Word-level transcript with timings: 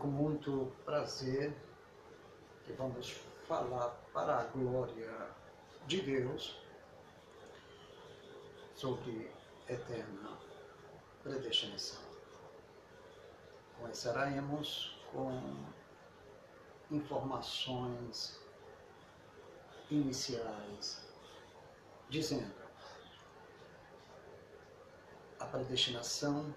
com 0.00 0.06
muito 0.06 0.72
prazer 0.86 1.54
que 2.64 2.72
vamos 2.72 3.10
falar 3.46 3.90
para 4.14 4.38
a 4.38 4.44
glória 4.44 5.28
de 5.86 6.00
Deus 6.00 6.58
sobre 8.74 9.30
eterna 9.68 10.38
predestinação. 11.22 12.00
Começaremos 13.78 14.98
com 15.12 15.38
informações 16.90 18.40
iniciais, 19.90 21.04
dizendo 22.08 22.54
a 25.38 25.44
predestinação 25.44 26.54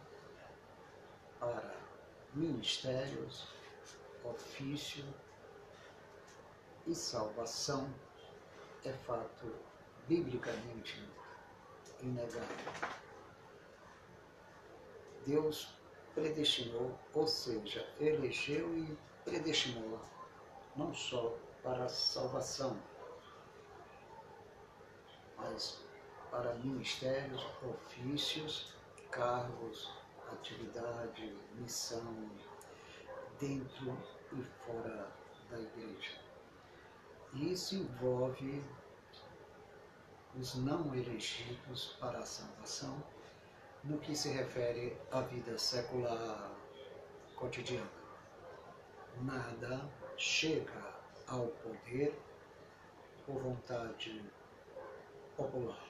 para 1.41 1.82
ministérios, 2.33 3.47
ofício 4.23 5.05
e 6.87 6.95
salvação 6.95 7.93
é 8.83 8.91
fato 8.91 9.53
biblicamente 10.07 11.07
inegável. 12.01 12.93
Deus 15.25 15.73
predestinou, 16.13 16.97
ou 17.13 17.27
seja, 17.27 17.87
elegeu 17.99 18.77
e 18.77 18.97
predestinou 19.23 19.99
não 20.75 20.93
só 20.93 21.37
para 21.61 21.85
a 21.85 21.89
salvação, 21.89 22.77
mas 25.37 25.81
para 26.29 26.55
ministérios, 26.55 27.45
ofícios, 27.63 28.73
cargos, 29.11 30.02
atividade, 30.33 31.35
missão, 31.55 32.29
dentro 33.39 33.97
e 34.31 34.43
fora 34.65 35.11
da 35.49 35.59
igreja. 35.59 36.19
Isso 37.33 37.75
envolve 37.75 38.63
os 40.39 40.55
não 40.55 40.93
elegidos 40.95 41.95
para 41.99 42.19
a 42.19 42.25
salvação 42.25 43.03
no 43.83 43.97
que 43.99 44.15
se 44.15 44.29
refere 44.29 44.97
à 45.11 45.21
vida 45.21 45.57
secular 45.57 46.51
cotidiana. 47.35 47.89
Nada 49.21 49.89
chega 50.17 50.95
ao 51.27 51.47
poder 51.47 52.17
por 53.25 53.41
vontade 53.41 54.23
popular. 55.35 55.83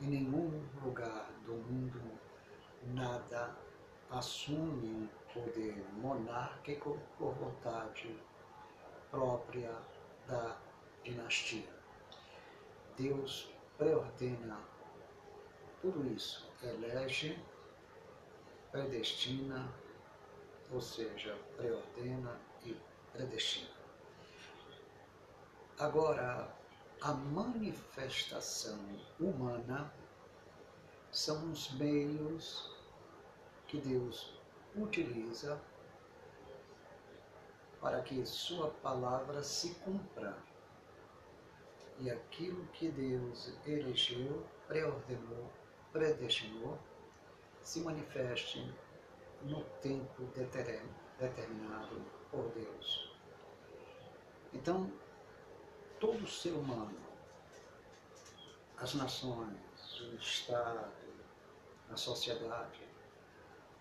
Em 0.00 0.06
nenhum 0.06 0.64
lugar 0.82 1.32
do 1.44 1.54
mundo 1.54 2.00
nada 2.86 3.56
assume 4.10 4.88
um 4.88 5.08
poder 5.32 5.84
monárquico 5.94 6.98
por 7.18 7.32
vontade 7.34 8.14
própria 9.10 9.74
da 10.26 10.56
dinastia. 11.02 11.68
Deus 12.96 13.52
preordena 13.78 14.60
tudo 15.80 16.06
isso, 16.14 16.48
elege, 16.62 17.38
predestina, 18.70 19.68
ou 20.70 20.80
seja, 20.80 21.36
preordena 21.56 22.38
e 22.64 22.76
predestina. 23.12 23.70
Agora, 25.78 26.54
a 27.00 27.12
manifestação 27.12 28.78
humana 29.18 29.92
são 31.10 31.50
os 31.50 31.72
meios 31.72 32.71
que 33.72 33.80
Deus 33.80 34.38
utiliza 34.76 35.58
para 37.80 38.02
que 38.02 38.24
Sua 38.26 38.68
palavra 38.68 39.42
se 39.42 39.74
cumpra. 39.76 40.36
E 41.98 42.10
aquilo 42.10 42.66
que 42.66 42.90
Deus 42.90 43.54
elegeu, 43.64 44.46
preordenou, 44.68 45.50
predestinou, 45.90 46.78
se 47.62 47.80
manifeste 47.80 48.70
no 49.40 49.64
tempo 49.80 50.22
determinado 51.18 52.04
por 52.30 52.50
Deus. 52.50 53.16
Então, 54.52 54.92
todo 55.98 56.26
ser 56.26 56.52
humano, 56.52 57.00
as 58.76 58.92
nações, 58.94 59.56
o 60.00 60.14
Estado, 60.16 60.92
a 61.90 61.96
sociedade, 61.96 62.81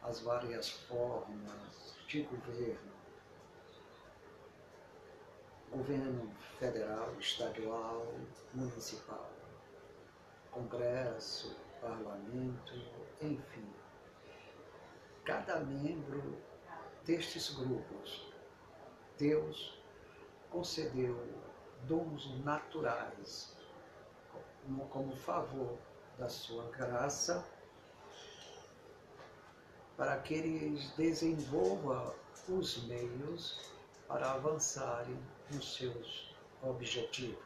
as 0.04 0.22
várias 0.22 0.70
formas 0.70 1.96
de 2.08 2.24
governo, 2.24 2.92
governo 5.72 6.32
federal, 6.60 7.14
estadual, 7.20 8.08
municipal, 8.54 9.32
congresso, 10.52 11.56
parlamento, 11.80 12.74
enfim. 13.22 13.68
Cada 15.24 15.60
membro 15.60 16.38
destes 17.06 17.50
grupos, 17.56 18.32
Deus 19.18 19.82
concedeu 20.50 21.18
dons 21.84 22.44
naturais 22.44 23.56
como, 24.64 24.88
como 24.90 25.16
favor 25.16 25.78
da 26.18 26.28
sua 26.28 26.70
graça 26.72 27.44
para 30.02 30.18
que 30.18 30.34
eles 30.34 30.90
desenvolvam 30.98 32.12
os 32.50 32.88
meios 32.88 33.72
para 34.08 34.32
avançarem 34.32 35.16
nos 35.52 35.76
seus 35.76 36.36
objetivos. 36.64 37.46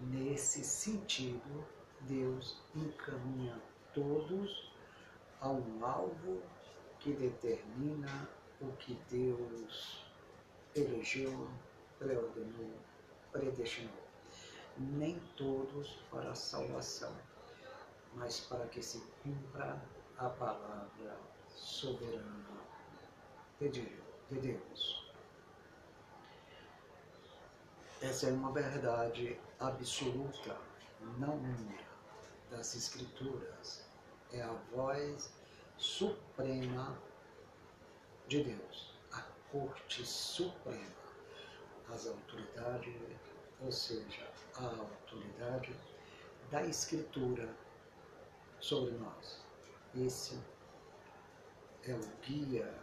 Nesse 0.00 0.64
sentido, 0.64 1.64
Deus 2.00 2.60
encaminha 2.74 3.62
todos 3.94 4.72
a 5.40 5.50
um 5.50 5.86
alvo 5.86 6.42
que 6.98 7.12
determina 7.12 8.28
o 8.60 8.72
que 8.72 8.98
Deus 9.08 10.04
elegeu, 10.74 11.48
preordenou, 12.00 12.72
predestinou. 13.30 14.02
Nem 14.76 15.20
todos 15.36 15.92
para 16.10 16.32
a 16.32 16.34
salvação, 16.34 17.14
mas 18.14 18.40
para 18.40 18.66
que 18.66 18.82
se 18.82 19.00
cumpra 19.22 19.80
a 20.16 20.28
palavra 20.28 21.37
soberana 21.58 22.60
de 23.60 23.70
Deus. 24.30 25.10
Essa 28.00 28.28
é 28.28 28.32
uma 28.32 28.52
verdade 28.52 29.38
absoluta, 29.58 30.56
não 31.18 31.34
única, 31.34 31.84
das 32.50 32.74
Escrituras. 32.76 33.84
É 34.32 34.42
a 34.42 34.52
voz 34.72 35.32
suprema 35.76 36.96
de 38.28 38.44
Deus, 38.44 38.94
a 39.12 39.22
corte 39.50 40.06
suprema, 40.06 40.94
as 41.88 42.06
autoridades, 42.06 42.94
ou 43.60 43.72
seja, 43.72 44.30
a 44.56 44.66
autoridade 44.66 45.74
da 46.50 46.64
Escritura 46.64 47.48
sobre 48.60 48.92
nós. 48.92 49.42
Esse 49.96 50.38
é 51.90 51.94
o 51.94 52.06
guia 52.22 52.74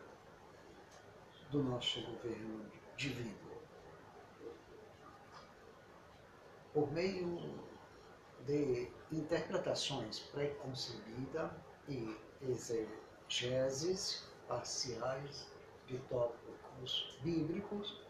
do 1.51 1.61
nosso 1.63 2.01
governo 2.01 2.71
divino. 2.97 3.55
Por 6.73 6.91
meio 6.91 7.39
de 8.45 8.91
interpretações 9.11 10.19
preconcebidas 10.19 11.51
e 11.87 12.17
exegeses 12.41 14.27
parciais 14.47 15.47
de 15.87 15.99
tópicos 16.09 17.17
bíblicos, 17.21 18.01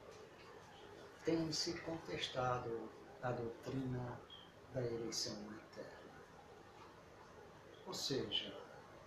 tem-se 1.25 1.80
contestado 1.81 2.90
a 3.22 3.31
doutrina 3.31 4.20
da 4.74 4.81
eleição 4.81 5.36
eterna. 5.72 5.92
Ou 7.86 7.94
seja, 7.94 8.65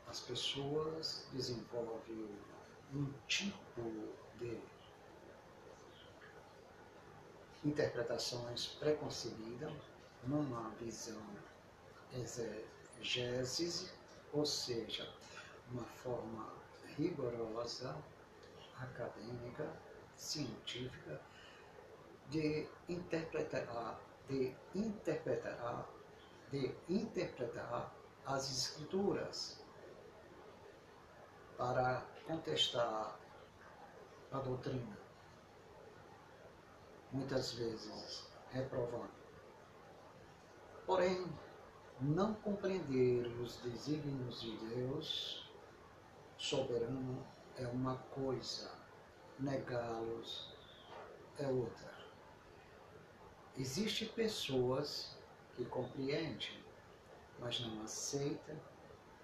as 0.09 0.21
pessoas 0.21 1.27
desenvolvem 1.33 2.29
um 2.95 3.13
tipo 3.27 3.83
de 4.39 4.59
interpretações 7.65 8.69
preconcebidas 8.79 9.73
numa 10.25 10.71
visão 10.81 11.23
exegese, 12.13 13.93
ou 14.33 14.47
seja, 14.47 15.13
uma 15.71 15.85
forma 15.85 16.55
rigorosa, 16.97 17.95
acadêmica, 18.79 19.71
científica, 20.17 21.21
de 22.31 22.67
interpretar, 22.89 24.01
de 24.29 24.55
interpretar, 24.75 25.87
de 26.51 26.75
interpretar 26.89 27.95
as 28.25 28.51
escrituras 28.51 29.68
para 31.59 32.07
contestar 32.25 33.19
a 34.31 34.39
doutrina, 34.39 34.97
muitas 37.13 37.53
vezes 37.55 38.31
reprovando. 38.53 39.11
Porém, 40.87 41.27
não 42.01 42.33
compreender 42.35 43.27
os 43.41 43.57
desígnios 43.57 44.41
de 44.41 44.57
Deus 44.69 45.51
soberano 46.37 47.27
é 47.57 47.67
uma 47.67 47.97
coisa, 48.15 48.71
negá-los 49.41 50.55
é 51.39 51.49
outra. 51.49 51.93
Existem 53.57 54.07
pessoas 54.09 55.19
que 55.57 55.65
compreendem, 55.65 56.63
mas 57.41 57.59
não 57.61 57.83
aceitam 57.83 58.57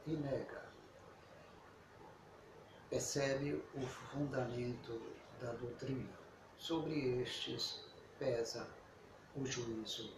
e 0.05 0.17
negam. 0.17 0.74
Percebe 2.94 3.61
o 3.75 3.81
fundamento 3.81 5.02
da 5.41 5.50
doutrina. 5.55 6.17
Sobre 6.56 7.20
estes 7.23 7.85
pesa 8.20 8.69
o 9.35 9.44
juízo 9.44 10.14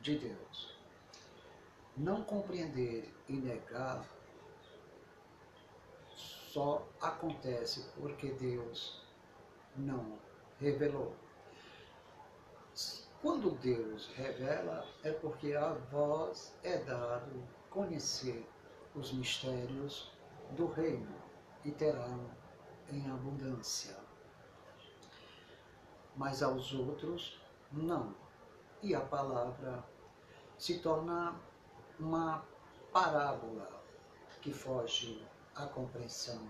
de 0.00 0.18
Deus. 0.18 0.78
Não 1.96 2.22
compreender 2.22 3.12
e 3.28 3.32
negar 3.32 4.08
só 6.14 6.86
acontece 7.00 7.84
porque 7.96 8.30
Deus 8.34 9.02
não 9.74 10.16
revelou. 10.60 11.16
Quando 13.20 13.58
Deus 13.58 14.06
revela, 14.14 14.86
é 15.02 15.10
porque 15.10 15.52
a 15.54 15.72
vós 15.90 16.54
é 16.62 16.78
dado 16.78 17.42
conhecer 17.70 18.46
os 18.94 19.12
mistérios 19.12 20.12
do 20.52 20.68
reino 20.68 21.23
e 21.64 21.70
terão 21.72 22.30
em 22.90 23.10
abundância. 23.10 23.96
Mas 26.16 26.42
aos 26.42 26.72
outros, 26.72 27.40
não. 27.72 28.14
E 28.82 28.94
a 28.94 29.00
palavra 29.00 29.84
se 30.58 30.78
torna 30.78 31.34
uma 31.98 32.44
parábola 32.92 33.82
que 34.40 34.52
foge 34.52 35.26
à 35.54 35.66
compreensão 35.66 36.46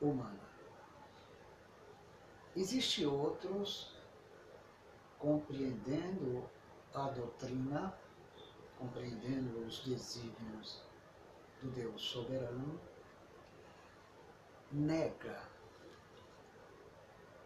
humana. 0.00 0.48
Existem 2.54 3.06
outros 3.06 3.96
compreendendo 5.18 6.48
a 6.94 7.08
doutrina, 7.10 7.96
compreendendo 8.78 9.66
os 9.66 9.80
desígnios 9.80 10.82
do 11.60 11.70
Deus 11.70 12.00
soberano, 12.02 12.80
nega. 14.70 15.42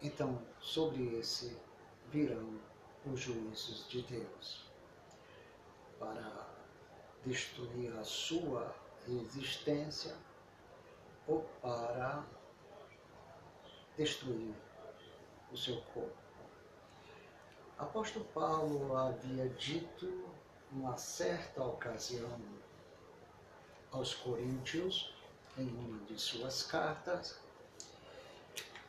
Então, 0.01 0.41
sobre 0.59 1.17
esse 1.17 1.57
virão 2.09 2.59
os 3.05 3.19
juízos 3.19 3.87
de 3.87 4.01
Deus 4.03 4.65
para 5.99 6.49
destruir 7.25 7.93
a 7.97 8.03
sua 8.03 8.75
existência 9.07 10.15
ou 11.27 11.41
para 11.61 12.23
destruir 13.97 14.53
o 15.51 15.57
seu 15.57 15.81
corpo. 15.93 16.17
Apóstolo 17.77 18.25
Paulo 18.25 18.95
havia 18.95 19.49
dito 19.49 20.29
numa 20.71 20.97
certa 20.97 21.63
ocasião 21.63 22.39
aos 23.91 24.13
Coríntios, 24.15 25.13
em 25.57 25.67
uma 25.67 25.99
de 26.05 26.19
suas 26.19 26.63
cartas, 26.63 27.39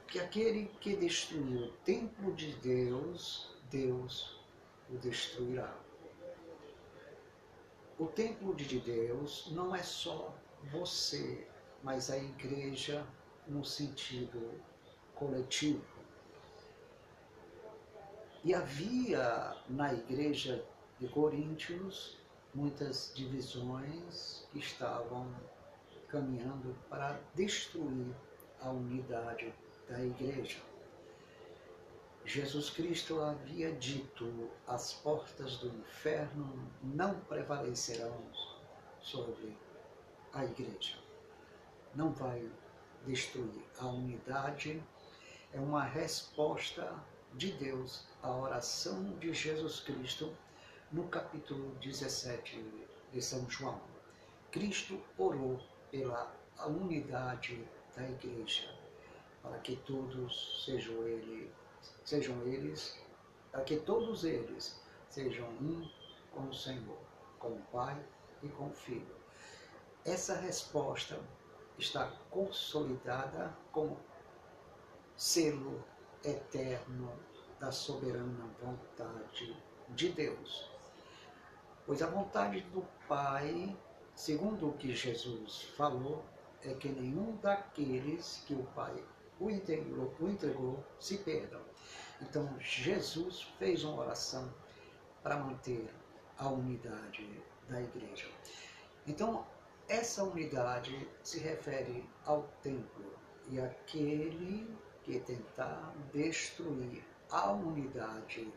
que 0.08 0.18
aquele 0.18 0.66
que 0.80 0.96
destruiu 0.96 1.66
o 1.66 1.72
templo 1.84 2.32
de 2.34 2.52
Deus, 2.56 3.50
Deus 3.70 4.38
o 4.90 4.96
destruirá. 4.98 5.76
O 7.98 8.06
templo 8.06 8.54
de 8.54 8.80
Deus 8.80 9.48
não 9.52 9.74
é 9.74 9.82
só 9.82 10.34
você, 10.70 11.46
mas 11.82 12.10
a 12.10 12.16
igreja 12.16 13.06
no 13.46 13.64
sentido 13.64 14.60
coletivo. 15.14 15.84
E 18.42 18.54
havia 18.54 19.56
na 19.68 19.92
igreja 19.94 20.64
de 20.98 21.08
Coríntios 21.08 22.18
muitas 22.54 23.12
divisões 23.14 24.46
que 24.52 24.58
estavam 24.58 25.28
caminhando 26.08 26.76
para 26.88 27.18
destruir 27.34 28.14
a 28.60 28.70
unidade 28.70 29.52
da 29.88 30.02
igreja. 30.04 30.58
Jesus 32.24 32.70
Cristo 32.70 33.20
havia 33.20 33.72
dito: 33.72 34.50
as 34.66 34.94
portas 34.94 35.58
do 35.58 35.68
inferno 35.68 36.70
não 36.82 37.20
prevalecerão 37.20 38.18
sobre 39.00 39.56
a 40.32 40.44
igreja. 40.44 40.98
Não 41.94 42.12
vai 42.12 42.50
destruir 43.06 43.64
a 43.78 43.86
unidade. 43.86 44.82
É 45.52 45.60
uma 45.60 45.84
resposta 45.84 46.92
de 47.34 47.52
Deus 47.52 48.06
a 48.22 48.30
oração 48.34 49.16
de 49.18 49.32
Jesus 49.32 49.80
Cristo 49.80 50.34
no 50.90 51.06
capítulo 51.08 51.74
17 51.80 52.64
de 53.12 53.22
São 53.22 53.48
João. 53.50 53.80
Cristo 54.50 55.00
orou 55.18 55.60
pela 55.94 56.28
unidade 56.66 57.64
da 57.94 58.02
igreja, 58.02 58.68
para 59.40 59.56
que 59.58 59.76
todos 59.76 60.64
sejam 60.64 61.06
ele, 61.06 61.52
sejam 62.04 62.42
eles, 62.42 62.98
para 63.52 63.62
que 63.62 63.76
todos 63.76 64.24
eles 64.24 64.80
sejam 65.08 65.46
um 65.50 65.88
com 66.32 66.48
o 66.48 66.52
Senhor, 66.52 66.98
com 67.38 67.50
o 67.50 67.62
Pai 67.70 68.04
e 68.42 68.48
com 68.48 68.70
o 68.70 68.74
Filho. 68.74 69.14
Essa 70.04 70.34
resposta 70.34 71.16
está 71.78 72.10
consolidada 72.28 73.56
como 73.70 73.96
selo 75.16 75.84
eterno 76.24 77.12
da 77.60 77.70
soberana 77.70 78.50
vontade 78.60 79.56
de 79.90 80.08
Deus. 80.08 80.68
Pois 81.86 82.02
a 82.02 82.08
vontade 82.08 82.62
do 82.62 82.84
Pai, 83.06 83.76
segundo 84.14 84.68
o 84.68 84.72
que 84.74 84.94
Jesus 84.94 85.62
falou, 85.76 86.24
é 86.62 86.72
que 86.74 86.88
nenhum 86.88 87.36
daqueles 87.36 88.42
que 88.46 88.54
o 88.54 88.62
Pai 88.74 88.94
o 89.38 89.50
entregou, 89.50 90.14
o 90.20 90.28
entregou 90.28 90.84
se 90.98 91.18
perdam. 91.18 91.60
Então 92.20 92.48
Jesus 92.60 93.42
fez 93.58 93.84
uma 93.84 94.00
oração 94.02 94.52
para 95.22 95.36
manter 95.36 95.88
a 96.38 96.48
unidade 96.48 97.42
da 97.68 97.80
igreja. 97.80 98.28
Então 99.06 99.44
essa 99.88 100.24
unidade 100.24 101.08
se 101.22 101.38
refere 101.38 102.08
ao 102.24 102.44
templo 102.62 103.12
e 103.50 103.60
aquele 103.60 104.66
que 105.02 105.20
tentar 105.20 105.94
destruir 106.12 107.04
a 107.30 107.52
unidade 107.52 108.50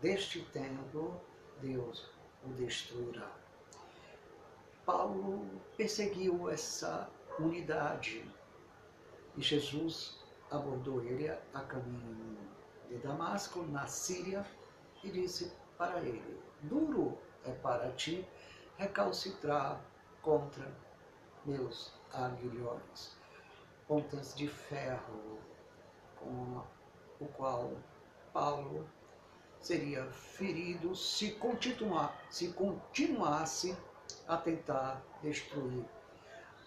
deste 0.00 0.40
templo, 0.46 1.20
Deus 1.60 2.10
o 2.44 2.48
destruirá. 2.48 3.43
Paulo 4.84 5.60
perseguiu 5.76 6.48
essa 6.48 7.10
unidade 7.38 8.24
e 9.36 9.42
Jesus 9.42 10.18
abordou 10.50 11.02
ele 11.02 11.28
a 11.28 11.60
caminho 11.60 12.38
de 12.88 12.98
Damasco, 12.98 13.62
na 13.62 13.86
Síria, 13.86 14.46
e 15.02 15.10
disse 15.10 15.52
para 15.76 16.00
ele: 16.00 16.40
Duro 16.62 17.18
é 17.44 17.50
para 17.50 17.90
ti 17.92 18.26
recalcitrar 18.76 19.80
contra 20.22 20.70
meus 21.44 21.92
aguilhões 22.12 23.16
pontas 23.86 24.34
de 24.34 24.48
ferro 24.48 25.38
com 26.16 26.62
o 27.20 27.26
qual 27.28 27.72
Paulo 28.32 28.88
seria 29.60 30.04
ferido 30.10 30.94
se 30.96 31.32
continuar, 31.32 32.18
se 32.30 32.52
continuasse 32.52 33.76
a 34.26 34.36
tentar 34.36 35.02
destruir 35.22 35.84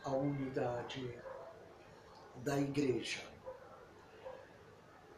a 0.04 0.10
unidade 0.10 1.18
da 2.38 2.60
igreja. 2.60 3.22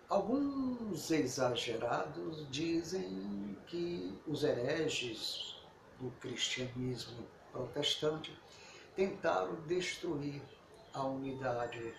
Alguns 0.08 1.12
exagerados 1.12 2.50
dizem 2.50 3.56
que 3.68 4.20
os 4.26 4.44
hereges 4.44 5.62
do 6.00 6.10
cristianismo 6.20 7.28
protestante 7.52 8.36
tentaram 8.96 9.56
destruir 9.68 10.42
a 10.94 11.04
unidade 11.04 11.94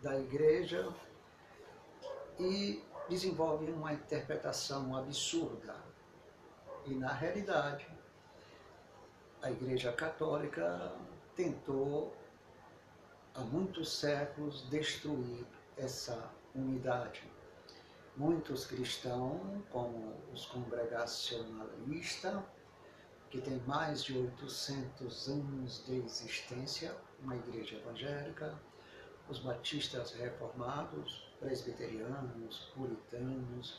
da 0.00 0.18
igreja 0.18 0.88
e 2.38 2.82
desenvolvem 3.08 3.72
uma 3.72 3.92
interpretação 3.92 4.96
absurda. 4.96 5.76
E 6.86 6.94
na 6.94 7.12
realidade, 7.12 7.86
a 9.44 9.50
Igreja 9.50 9.92
Católica 9.92 10.90
tentou 11.36 12.16
há 13.34 13.40
muitos 13.40 13.92
séculos 13.92 14.66
destruir 14.70 15.44
essa 15.76 16.30
unidade. 16.54 17.22
Muitos 18.16 18.64
cristãos, 18.64 19.62
como 19.70 20.16
os 20.32 20.46
congregacionalistas, 20.46 22.42
que 23.28 23.38
tem 23.38 23.58
mais 23.66 24.02
de 24.02 24.16
800 24.16 25.28
anos 25.28 25.84
de 25.84 25.98
existência, 25.98 26.96
uma 27.20 27.36
igreja 27.36 27.76
evangélica, 27.76 28.58
os 29.28 29.40
batistas 29.40 30.12
reformados, 30.12 31.30
presbiterianos, 31.38 32.72
puritanos, 32.74 33.78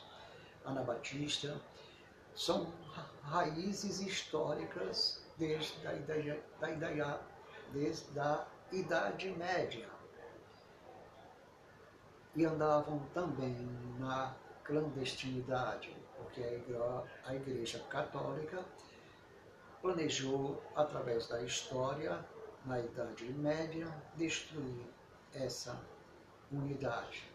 anabatista, 0.64 1.60
são 2.36 2.72
raízes 3.24 4.00
históricas 4.00 5.25
desde 5.38 5.86
a 5.86 5.94
idade, 5.94 6.42
da 6.60 6.70
idade, 6.70 7.20
desde 7.72 8.18
a 8.20 8.46
Idade 8.72 9.30
Média. 9.30 9.88
E 12.34 12.44
andavam 12.44 12.98
também 13.14 13.56
na 13.98 14.34
clandestinidade, 14.64 15.96
porque 16.16 16.42
a 17.24 17.34
Igreja 17.34 17.78
Católica 17.88 18.64
planejou, 19.80 20.62
através 20.74 21.28
da 21.28 21.42
história, 21.42 22.24
na 22.64 22.80
Idade 22.80 23.24
Média, 23.32 23.86
destruir 24.16 24.86
essa 25.32 25.80
unidade. 26.50 27.30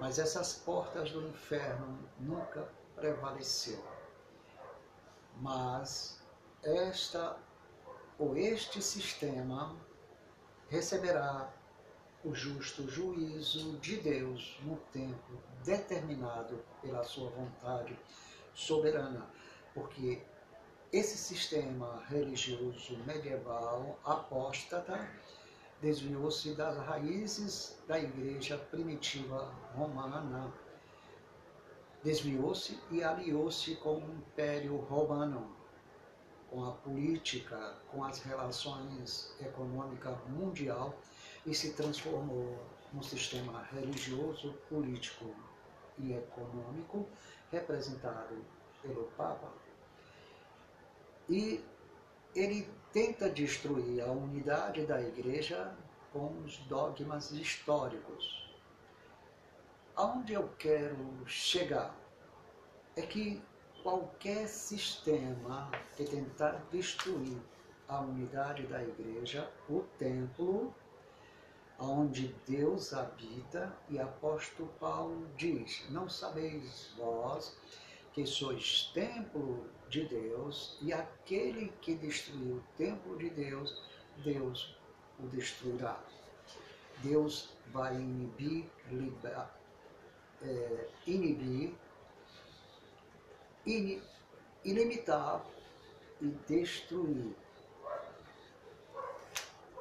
Mas 0.00 0.18
essas 0.18 0.54
portas 0.54 1.10
do 1.12 1.26
inferno 1.28 1.98
nunca 2.18 2.68
prevaleceu. 2.94 3.82
Mas 5.36 6.20
esta 6.66 7.38
ou 8.18 8.36
este 8.36 8.82
sistema 8.82 9.76
receberá 10.68 11.52
o 12.24 12.34
justo 12.34 12.88
juízo 12.88 13.78
de 13.78 13.98
Deus 13.98 14.58
no 14.62 14.76
tempo 14.92 15.40
determinado 15.64 16.64
pela 16.82 17.04
sua 17.04 17.30
vontade 17.30 17.96
soberana, 18.52 19.30
porque 19.74 20.20
esse 20.92 21.16
sistema 21.16 22.02
religioso 22.08 22.98
medieval 23.06 23.98
apóstata 24.04 25.08
desviou-se 25.80 26.54
das 26.54 26.76
raízes 26.78 27.78
da 27.86 27.98
igreja 27.98 28.58
primitiva 28.58 29.54
romana, 29.74 30.52
desviou-se 32.02 32.80
e 32.90 33.04
aliou-se 33.04 33.76
com 33.76 33.98
o 33.98 34.14
Império 34.14 34.76
Romano, 34.78 35.55
com 36.56 36.64
a 36.64 36.72
política, 36.72 37.74
com 37.92 38.02
as 38.02 38.18
relações 38.22 39.36
econômicas 39.38 40.16
mundial 40.26 40.98
e 41.44 41.54
se 41.54 41.74
transformou 41.74 42.58
num 42.94 43.02
sistema 43.02 43.62
religioso, 43.64 44.54
político 44.66 45.34
e 45.98 46.14
econômico 46.14 47.06
representado 47.52 48.42
pelo 48.80 49.04
Papa. 49.18 49.52
E 51.28 51.62
ele 52.34 52.66
tenta 52.90 53.28
destruir 53.28 54.00
a 54.00 54.10
unidade 54.10 54.86
da 54.86 54.98
igreja 55.02 55.76
com 56.10 56.42
os 56.42 56.56
dogmas 56.60 57.32
históricos. 57.32 58.50
Aonde 59.94 60.32
eu 60.32 60.48
quero 60.58 61.22
chegar 61.26 61.94
é 62.96 63.02
que 63.02 63.42
qualquer 63.86 64.48
sistema 64.48 65.70
que 65.96 66.02
tentar 66.02 66.60
destruir 66.72 67.38
a 67.86 68.00
unidade 68.00 68.66
da 68.66 68.82
igreja, 68.82 69.48
o 69.70 69.80
templo, 69.96 70.74
onde 71.78 72.34
Deus 72.48 72.92
habita, 72.92 73.72
e 73.88 74.00
apóstolo 74.00 74.68
Paulo 74.80 75.28
diz: 75.36 75.88
Não 75.88 76.08
sabeis 76.08 76.92
vós 76.98 77.56
que 78.12 78.26
sois 78.26 78.90
templo 78.92 79.64
de 79.88 80.04
Deus, 80.06 80.76
e 80.82 80.92
aquele 80.92 81.68
que 81.80 81.94
destruiu 81.94 82.56
o 82.56 82.64
templo 82.76 83.16
de 83.16 83.30
Deus, 83.30 83.84
Deus 84.24 84.76
o 85.20 85.28
destruirá. 85.28 86.02
Deus 87.04 87.50
vai 87.68 87.94
inibir, 87.94 88.68
liber, 88.90 89.46
é, 90.42 90.88
inibir, 91.06 91.72
ilimitar 94.64 95.44
e 96.20 96.26
destruir. 96.48 97.34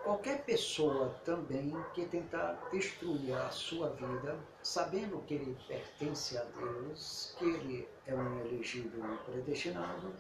Qualquer 0.04 0.44
pessoa 0.44 1.10
também 1.26 1.74
que 1.94 2.06
tentar 2.06 2.70
destruir 2.72 3.34
a 3.34 3.50
sua 3.50 3.90
vida, 3.90 4.38
sabendo 4.62 5.20
que 5.26 5.34
ele 5.34 5.58
pertence 5.68 6.38
a 6.38 6.44
Deus, 6.44 7.36
que 7.40 7.46
ele 7.46 7.88
é 8.06 8.14
um 8.14 8.40
elegido 8.42 9.02
predestinado, 9.26 10.14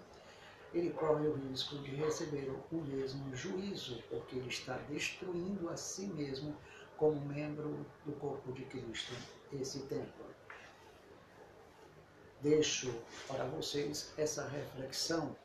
ele 0.73 0.89
corre 0.89 1.27
o 1.27 1.35
risco 1.35 1.77
de 1.77 1.95
receber 1.95 2.51
o 2.71 2.75
mesmo 2.77 3.35
juízo, 3.35 4.03
porque 4.09 4.35
ele 4.37 4.49
está 4.49 4.75
destruindo 4.89 5.69
a 5.69 5.77
si 5.77 6.07
mesmo 6.07 6.55
como 6.97 7.21
membro 7.21 7.85
do 8.05 8.11
corpo 8.13 8.51
de 8.53 8.63
Cristo, 8.65 9.13
esse 9.53 9.81
templo. 9.81 10.34
Deixo 12.41 12.93
para 13.27 13.45
vocês 13.45 14.13
essa 14.17 14.47
reflexão. 14.47 15.35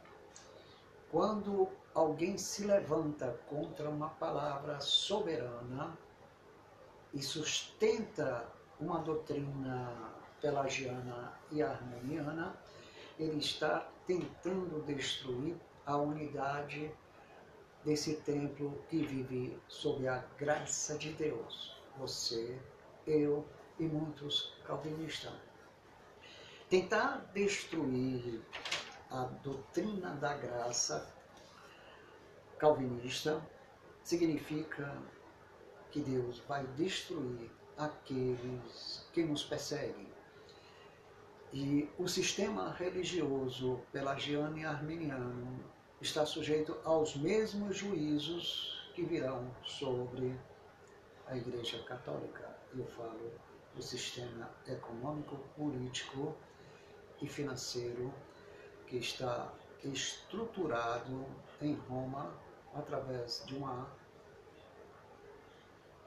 Quando 1.11 1.69
alguém 1.95 2.37
se 2.37 2.65
levanta 2.65 3.39
contra 3.49 3.89
uma 3.89 4.11
palavra 4.11 4.81
soberana 4.81 5.97
e 7.13 7.23
sustenta 7.23 8.47
uma 8.79 8.99
doutrina 9.01 10.13
pelagiana 10.41 11.33
e 11.51 11.63
armeniana, 11.63 12.55
ele 13.19 13.39
está 13.39 13.89
tentando 14.07 14.83
destruir 14.87 15.57
a 15.85 15.97
unidade 15.97 16.91
desse 17.85 18.17
templo 18.17 18.83
que 18.89 19.05
vive 19.05 19.59
sob 19.69 20.07
a 20.07 20.19
graça 20.39 20.97
de 20.97 21.13
Deus. 21.13 21.77
Você, 21.99 22.59
eu 23.07 23.45
e 23.79 23.85
muitos 23.85 24.55
calvinistas. 24.67 25.50
Tentar 26.71 27.29
destruir 27.35 28.41
a 29.11 29.25
doutrina 29.25 30.15
da 30.15 30.35
graça 30.35 31.13
calvinista 32.61 33.45
significa 34.05 34.97
que 35.91 35.99
Deus 35.99 36.39
vai 36.47 36.65
destruir 36.77 37.51
aqueles 37.77 39.05
que 39.13 39.25
nos 39.25 39.43
perseguem. 39.43 40.07
E 41.53 41.91
o 41.99 42.07
sistema 42.07 42.71
religioso 42.71 43.81
pelagiano 43.91 44.57
e 44.57 44.65
arminiano 44.65 45.59
está 46.01 46.25
sujeito 46.25 46.79
aos 46.85 47.17
mesmos 47.17 47.79
juízos 47.79 48.89
que 48.95 49.03
virão 49.03 49.51
sobre 49.65 50.39
a 51.27 51.37
Igreja 51.37 51.83
Católica. 51.83 52.57
Eu 52.73 52.87
falo 52.87 53.33
do 53.75 53.83
sistema 53.83 54.49
econômico, 54.69 55.37
político 55.57 56.37
e 57.21 57.29
financeiro 57.29 58.13
que 58.87 58.97
está 58.97 59.53
estruturado 59.85 61.27
em 61.61 61.75
Roma 61.75 62.33
através 62.75 63.43
de 63.47 63.57
uma 63.57 63.89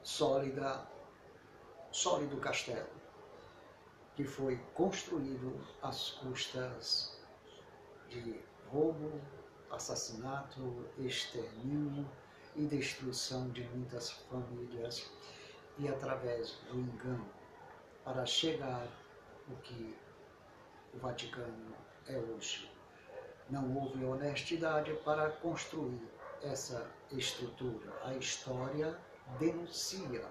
sólida, 0.02 0.86
sólido 1.90 2.36
castelo 2.38 3.04
que 4.14 4.24
foi 4.24 4.56
construído 4.74 5.60
às 5.82 6.12
custas 6.12 7.18
de 8.08 8.40
roubo, 8.68 9.20
assassinato, 9.70 10.86
extermínio 10.98 12.08
e 12.54 12.64
destruição 12.66 13.48
de 13.50 13.62
muitas 13.70 14.10
famílias 14.10 15.10
e 15.78 15.88
através 15.88 16.52
do 16.70 16.78
engano. 16.78 17.26
Para 18.04 18.24
chegar 18.24 18.86
o 19.48 19.56
que 19.56 19.96
o 20.94 20.98
Vaticano 20.98 21.74
é 22.08 22.16
hoje. 22.16 22.70
Não 23.50 23.76
houve 23.76 24.04
honestidade 24.04 24.92
para 25.04 25.30
construir 25.30 26.00
essa 26.42 26.86
estrutura. 27.10 27.92
A 28.04 28.14
história 28.14 28.96
denuncia. 29.38 30.24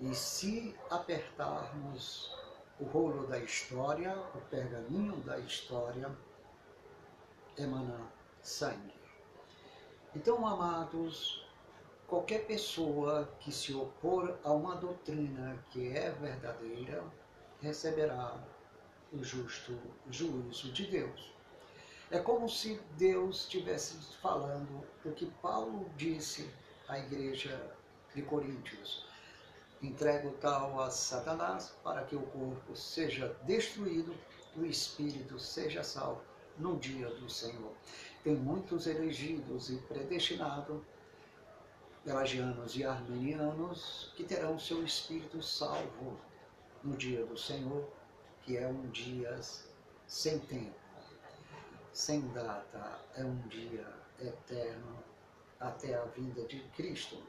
E 0.00 0.14
se 0.14 0.74
apertarmos 0.90 2.34
o 2.80 2.84
rolo 2.84 3.26
da 3.26 3.38
história, 3.38 4.16
o 4.34 4.40
pergaminho 4.50 5.16
da 5.18 5.38
história, 5.38 6.10
emana 7.56 8.10
sangue. 8.40 9.00
Então, 10.14 10.44
amados, 10.46 11.46
qualquer 12.08 12.46
pessoa 12.46 13.28
que 13.38 13.52
se 13.52 13.72
opor 13.72 14.36
a 14.42 14.52
uma 14.52 14.74
doutrina 14.74 15.56
que 15.70 15.96
é 15.96 16.10
verdadeira 16.10 17.04
receberá 17.60 18.36
o 19.12 19.22
justo 19.22 19.78
juízo 20.10 20.72
de 20.72 20.86
Deus. 20.86 21.32
É 22.10 22.18
como 22.18 22.48
se 22.48 22.80
Deus 22.96 23.42
estivesse 23.42 23.96
falando 24.20 24.84
o 25.04 25.12
que 25.12 25.26
Paulo 25.42 25.90
disse 25.96 26.48
à 26.88 26.98
igreja 26.98 27.74
de 28.14 28.22
Coríntios. 28.22 29.06
entrego 29.82 30.30
tal 30.40 30.80
a 30.80 30.90
Satanás 30.90 31.74
para 31.82 32.04
que 32.04 32.14
o 32.14 32.22
corpo 32.22 32.76
seja 32.76 33.36
destruído, 33.42 34.14
o 34.56 34.64
espírito 34.64 35.40
seja 35.40 35.82
salvo 35.82 36.22
no 36.58 36.78
dia 36.78 37.08
do 37.08 37.28
Senhor. 37.28 37.72
Tem 38.22 38.36
muitos 38.36 38.86
elegidos 38.86 39.70
e 39.70 39.76
predestinados, 39.78 40.80
pelagianos 42.04 42.76
e 42.76 42.84
armenianos, 42.84 44.12
que 44.16 44.22
terão 44.22 44.58
seu 44.58 44.84
espírito 44.84 45.42
salvo 45.42 46.20
no 46.84 46.96
dia 46.96 47.24
do 47.24 47.36
Senhor, 47.38 47.88
que 48.42 48.56
é 48.56 48.66
um 48.66 48.88
dia 48.90 49.38
sem 50.06 50.38
tempo, 50.40 50.74
sem 51.92 52.26
data, 52.28 53.00
é 53.14 53.24
um 53.24 53.36
dia 53.48 53.86
eterno 54.20 55.02
até 55.60 55.94
a 55.94 56.04
vinda 56.06 56.44
de 56.46 56.60
Cristo. 56.70 57.22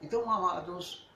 Então, 0.00 0.30
amados, 0.30 1.08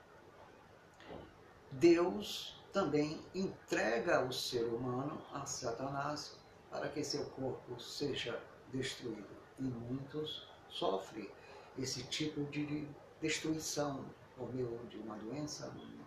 Deus 1.71 2.59
também 2.71 3.19
entrega 3.33 4.25
o 4.25 4.33
ser 4.33 4.65
humano 4.65 5.21
a 5.33 5.45
Satanás 5.45 6.37
para 6.69 6.89
que 6.89 7.03
seu 7.03 7.25
corpo 7.31 7.79
seja 7.79 8.41
destruído. 8.71 9.27
E 9.59 9.63
muitos 9.63 10.47
sofrem 10.69 11.29
esse 11.77 12.03
tipo 12.03 12.43
de 12.45 12.87
destruição 13.21 14.03
por 14.35 14.53
meio 14.53 14.79
de 14.89 14.97
uma 14.97 15.15
doença, 15.17 15.67
um 15.69 16.03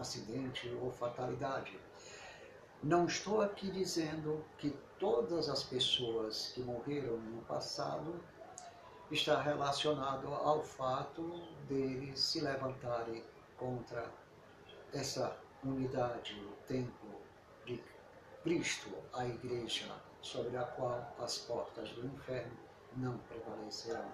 acidente 0.00 0.68
ou 0.80 0.90
fatalidade. 0.90 1.78
Não 2.86 3.06
estou 3.06 3.40
aqui 3.40 3.70
dizendo 3.70 4.44
que 4.58 4.76
todas 4.98 5.48
as 5.48 5.62
pessoas 5.64 6.48
que 6.48 6.60
morreram 6.60 7.16
no 7.16 7.40
passado 7.46 8.22
está 9.10 9.40
relacionado 9.40 10.26
ao 10.26 10.62
fato 10.62 11.22
deles 11.66 12.20
se 12.20 12.42
levantarem 12.42 13.24
contra 13.56 14.12
essa 14.92 15.34
unidade, 15.64 16.38
o 16.44 16.66
templo 16.66 17.22
de 17.64 17.82
Cristo, 18.42 18.90
a 19.14 19.26
igreja, 19.26 19.90
sobre 20.20 20.54
a 20.58 20.64
qual 20.64 21.10
as 21.18 21.38
portas 21.38 21.88
do 21.92 22.04
inferno 22.04 22.58
não 22.98 23.16
prevalecerão. 23.16 24.12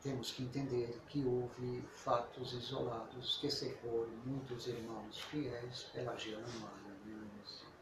Temos 0.00 0.30
que 0.30 0.44
entender 0.44 1.02
que 1.08 1.24
houve 1.24 1.82
fatos 1.90 2.52
isolados 2.52 3.38
que 3.38 3.50
se 3.50 3.74
foram 3.78 4.12
muitos 4.24 4.68
irmãos 4.68 5.18
fiéis, 5.22 5.82
pelagianos, 5.92 6.54
arianos 6.54 6.89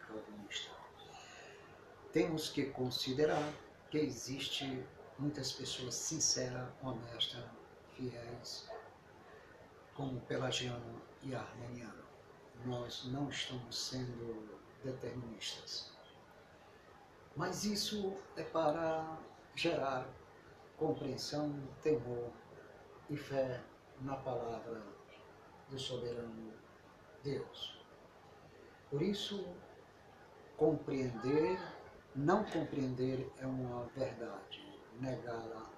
calvinistas. 0.09 0.73
Temos 2.13 2.49
que 2.49 2.67
considerar 2.71 3.53
que 3.91 3.99
existe 3.99 4.85
muitas 5.19 5.53
pessoas 5.53 5.95
sinceras, 5.95 6.69
honestas, 6.83 7.45
fiéis, 7.95 8.69
como 9.95 10.21
pelagiano 10.23 11.03
e 11.23 11.35
armeniano. 11.35 12.05
Nós 12.65 13.05
não 13.07 13.29
estamos 13.29 13.89
sendo 13.89 14.59
deterministas. 14.83 15.93
Mas 17.37 17.65
isso 17.65 18.17
é 18.37 18.43
para 18.43 19.19
gerar 19.55 20.09
compreensão, 20.77 21.53
temor 21.83 22.33
e 23.11 23.17
fé 23.17 23.63
na 24.01 24.17
palavra 24.17 24.83
do 25.69 25.79
soberano 25.79 26.53
Deus. 27.23 27.79
Por 28.91 29.03
isso, 29.03 29.45
compreender, 30.59 31.57
não 32.17 32.45
compreender 32.45 33.33
é 33.39 33.47
uma 33.47 33.85
verdade, 33.95 34.83
negá-la 35.01 35.71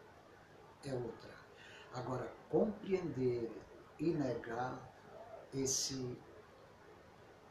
é 0.84 0.94
outra. 0.94 1.30
Agora, 1.92 2.32
compreender 2.49 3.52
e 3.99 4.10
negar, 4.10 4.80
esse 5.52 6.19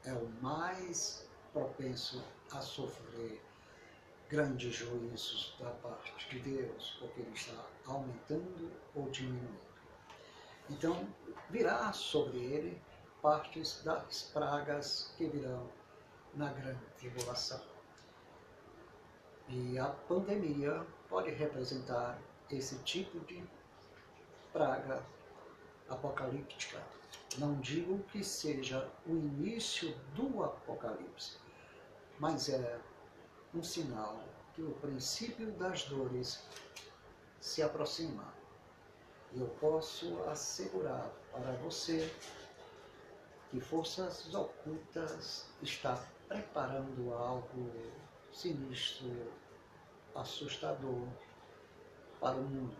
é 0.04 0.14
o 0.14 0.28
mais 0.42 1.30
propenso 1.54 2.24
a 2.52 2.62
sofrer 2.62 3.40
grandes 4.28 4.74
juízos 4.74 5.56
da 5.60 5.70
parte 5.70 6.30
de 6.30 6.40
Deus, 6.40 6.98
porque 7.00 7.22
ele 7.22 7.34
está 7.34 7.64
aumentando 7.86 8.72
ou 8.96 9.08
diminuindo. 9.12 9.60
Então, 10.68 11.08
virá 11.50 11.94
sobre 11.94 12.40
ele 12.40 12.82
partes 13.22 13.84
das 13.84 14.32
pragas 14.34 15.14
que 15.18 15.28
virão 15.28 15.70
na 16.40 16.52
grande 16.54 16.86
tribulação. 16.98 17.62
E 19.50 19.78
a 19.78 19.90
pandemia 19.90 20.86
pode 21.10 21.32
representar 21.32 22.18
esse 22.50 22.78
tipo 22.80 23.20
de 23.26 23.44
praga 24.54 25.04
apocalíptica 25.90 26.82
não 27.38 27.60
digo 27.60 28.00
que 28.12 28.24
seja 28.24 28.90
o 29.06 29.12
início 29.12 29.96
do 30.16 30.44
Apocalipse, 30.44 31.38
mas 32.20 32.50
é 32.50 32.80
um 33.54 33.64
sinal 33.64 34.24
que 34.54 34.62
o 34.62 34.72
princípio 34.74 35.52
das 35.54 35.84
dores 35.84 36.44
se 37.40 37.62
aproxima. 37.62 38.34
E 39.32 39.40
eu 39.40 39.48
posso 39.62 40.22
assegurar 40.24 41.10
para 41.32 41.52
você 41.64 42.12
que 43.52 43.60
forças 43.60 44.34
ocultas 44.34 45.46
está 45.62 46.04
preparando 46.30 47.12
algo 47.12 47.72
sinistro, 48.32 49.34
assustador 50.16 51.08
para 52.22 52.38
o 52.38 52.44
mundo, 52.44 52.78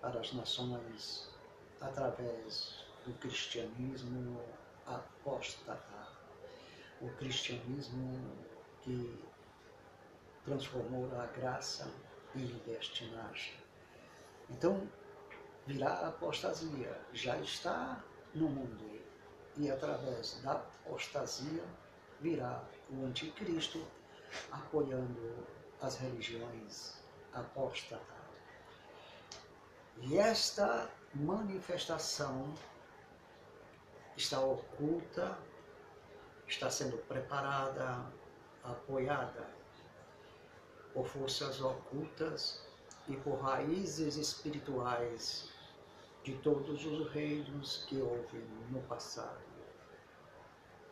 para 0.00 0.18
as 0.18 0.32
nações, 0.32 1.30
através 1.80 2.86
do 3.04 3.12
cristianismo 3.18 4.42
apóstata, 4.86 6.08
o 7.02 7.10
cristianismo 7.10 8.36
que 8.80 9.22
transformou 10.44 11.06
a 11.20 11.26
graça 11.26 11.92
em 12.34 12.40
libertinagem. 12.40 13.54
Então, 14.48 14.88
virá 15.66 15.90
a 15.90 16.08
apostasia, 16.08 16.98
já 17.12 17.36
está 17.38 18.02
no 18.34 18.48
mundo, 18.48 18.98
e 19.58 19.70
através 19.70 20.40
da 20.42 20.52
apostasia 20.52 21.62
virá 22.20 22.64
o 22.90 23.04
anticristo 23.04 23.84
apoiando 24.50 25.46
as 25.80 25.96
religiões 25.96 26.94
apóstatas. 27.32 28.18
E 30.00 30.16
esta 30.16 30.90
manifestação 31.14 32.54
está 34.16 34.40
oculta, 34.40 35.38
está 36.46 36.70
sendo 36.70 36.96
preparada, 37.06 38.06
apoiada 38.62 39.48
por 40.94 41.06
forças 41.06 41.60
ocultas 41.60 42.60
e 43.08 43.16
por 43.16 43.40
raízes 43.40 44.16
espirituais 44.16 45.48
de 46.22 46.36
todos 46.38 46.84
os 46.84 47.10
reinos 47.10 47.84
que 47.88 48.00
houve 48.00 48.38
no 48.70 48.80
passado. 48.82 49.47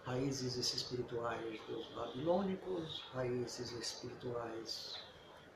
Raízes 0.07 0.57
espirituais 0.57 1.61
dos 1.69 1.87
babilônicos, 1.89 3.05
raízes 3.13 3.73
espirituais 3.73 5.05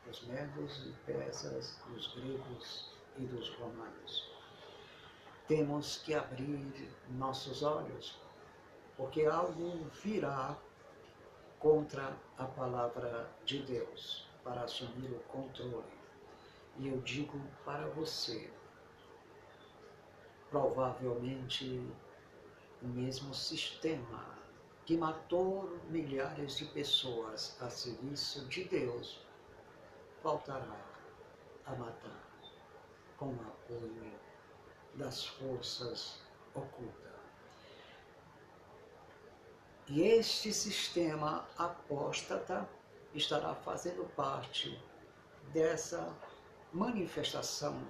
dos 0.05 0.23
medos 0.25 0.87
e 0.87 0.93
persas, 1.07 1.79
dos 1.89 2.15
gregos 2.15 2.91
e 3.17 3.23
dos 3.27 3.49
romanos 3.55 4.31
temos 5.51 5.99
que 5.99 6.15
abrir 6.15 6.89
nossos 7.09 7.65
olhos, 7.65 8.17
porque 8.97 9.25
algo 9.25 9.85
virá 10.01 10.57
contra 11.59 12.17
a 12.39 12.45
palavra 12.45 13.29
de 13.45 13.61
Deus 13.65 14.29
para 14.45 14.63
assumir 14.63 15.11
o 15.11 15.19
controle. 15.27 15.99
E 16.79 16.87
eu 16.87 17.01
digo 17.01 17.37
para 17.65 17.85
você, 17.89 18.49
provavelmente 20.51 21.85
o 22.81 22.87
mesmo 22.87 23.35
sistema 23.35 24.39
que 24.91 24.97
matou 24.97 25.79
milhares 25.89 26.57
de 26.57 26.65
pessoas 26.65 27.57
a 27.61 27.71
serviço 27.71 28.45
de 28.47 28.65
Deus 28.65 29.25
voltará 30.21 30.85
a 31.65 31.77
matar 31.77 32.27
com 33.17 33.31
apoio 33.35 34.13
das 34.97 35.25
forças 35.25 36.21
ocultas. 36.57 37.13
E 39.87 40.03
este 40.03 40.53
sistema 40.53 41.49
apóstata 41.57 42.69
estará 43.15 43.55
fazendo 43.55 44.05
parte 44.17 44.77
dessa 45.53 46.13
manifestação 46.73 47.81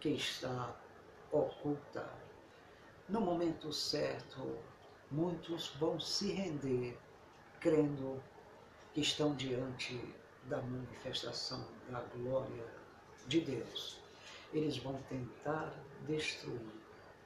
que 0.00 0.08
está 0.08 0.74
oculta. 1.30 2.10
No 3.06 3.20
momento 3.20 3.70
certo, 3.70 4.71
muitos 5.12 5.68
vão 5.78 6.00
se 6.00 6.32
render 6.32 6.98
crendo 7.60 8.22
que 8.92 9.00
estão 9.00 9.34
diante 9.36 10.00
da 10.44 10.60
manifestação 10.60 11.64
da 11.88 12.00
glória 12.00 12.66
de 13.28 13.40
Deus 13.40 14.02
eles 14.52 14.76
vão 14.78 15.00
tentar 15.04 15.72
destruir 16.06 16.60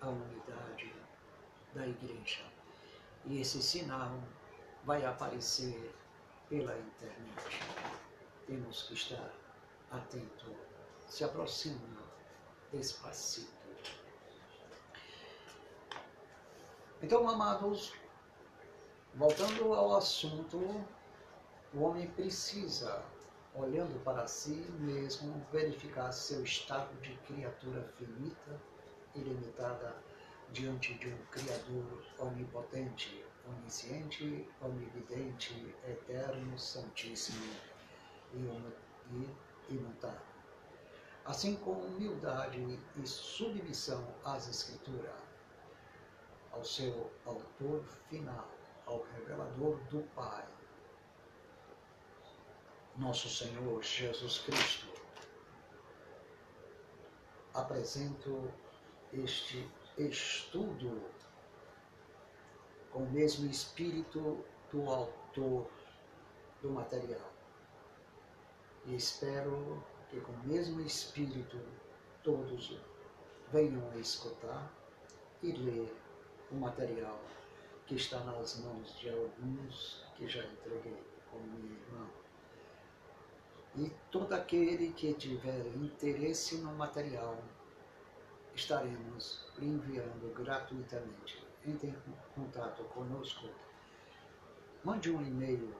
a 0.01 0.09
unidade 0.09 0.95
da 1.75 1.87
igreja. 1.87 2.45
E 3.25 3.41
esse 3.41 3.61
sinal 3.61 4.23
vai 4.85 5.05
aparecer 5.05 5.93
pela 6.49 6.79
internet. 6.79 7.61
Temos 8.47 8.85
que 8.85 8.95
estar 8.95 9.33
atento. 9.91 10.55
Se 11.09 11.25
aproxima 11.25 12.03
despacito. 12.73 13.56
Então, 17.03 17.29
amados, 17.29 17.93
voltando 19.15 19.75
ao 19.75 19.97
assunto, 19.97 20.57
o 21.75 21.83
homem 21.83 22.09
precisa, 22.13 23.05
olhando 23.55 24.03
para 24.03 24.27
si 24.27 24.55
mesmo, 24.81 25.47
verificar 25.53 26.11
seu 26.11 26.43
estado 26.43 26.99
de 27.03 27.15
criatura 27.27 27.83
finita 27.99 28.59
e 29.15 29.19
limitada 29.21 29.95
diante 30.53 30.95
de 30.95 31.09
um 31.09 31.19
Criador 31.31 32.03
onipotente, 32.19 33.23
onisciente, 33.47 34.49
onividente, 34.63 35.75
eterno, 35.87 36.59
santíssimo 36.59 37.57
e 38.33 39.75
imutável. 39.75 40.21
Assim 41.27 41.57
com 41.57 41.73
humildade 41.73 42.79
e 42.97 43.07
submissão 43.07 44.03
às 44.25 44.49
Escrituras, 44.49 45.26
ao 46.57 46.65
seu 46.65 47.11
autor 47.27 47.85
final, 48.09 48.49
ao 48.87 49.03
revelador 49.15 49.77
do 49.91 50.03
Pai, 50.15 50.43
nosso 52.97 53.29
Senhor 53.29 53.83
Jesus 53.83 54.39
Cristo. 54.39 54.87
Apresento 57.53 58.51
este 59.13 59.71
estudo 59.99 61.03
com 62.91 63.01
o 63.01 63.11
mesmo 63.11 63.51
espírito 63.51 64.43
do 64.73 64.89
autor 64.89 65.71
do 66.63 66.71
material. 66.71 67.33
E 68.87 68.95
espero 68.95 69.85
que 70.09 70.19
com 70.23 70.33
o 70.33 70.47
mesmo 70.47 70.81
espírito 70.81 71.61
todos 72.23 72.81
venham 73.53 73.91
a 73.91 73.97
escutar 73.99 74.73
e 75.43 75.53
ler 75.53 76.06
o 76.51 76.57
material 76.57 77.21
que 77.87 77.95
está 77.95 78.19
nas 78.21 78.59
mãos 78.61 78.99
de 78.99 79.09
alguns 79.09 80.05
que 80.17 80.29
já 80.29 80.45
entreguei, 80.45 81.03
como 81.31 81.45
minha 81.45 81.79
irmã. 81.79 82.07
E 83.77 83.93
todo 84.11 84.33
aquele 84.33 84.93
que 84.93 85.13
tiver 85.15 85.67
interesse 85.77 86.59
no 86.59 86.73
material, 86.75 87.39
estaremos 88.55 89.47
enviando 89.61 90.35
gratuitamente. 90.35 91.45
Entre 91.65 91.89
em 91.89 92.15
contato 92.35 92.85
conosco. 92.85 93.49
Mande 94.83 95.11
um 95.11 95.21
e-mail, 95.21 95.75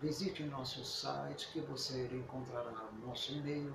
visite 0.00 0.42
nosso 0.44 0.84
site 0.84 1.50
que 1.52 1.60
você 1.60 2.06
encontrará 2.06 2.88
o 2.92 3.06
nosso 3.06 3.32
e-mail, 3.32 3.74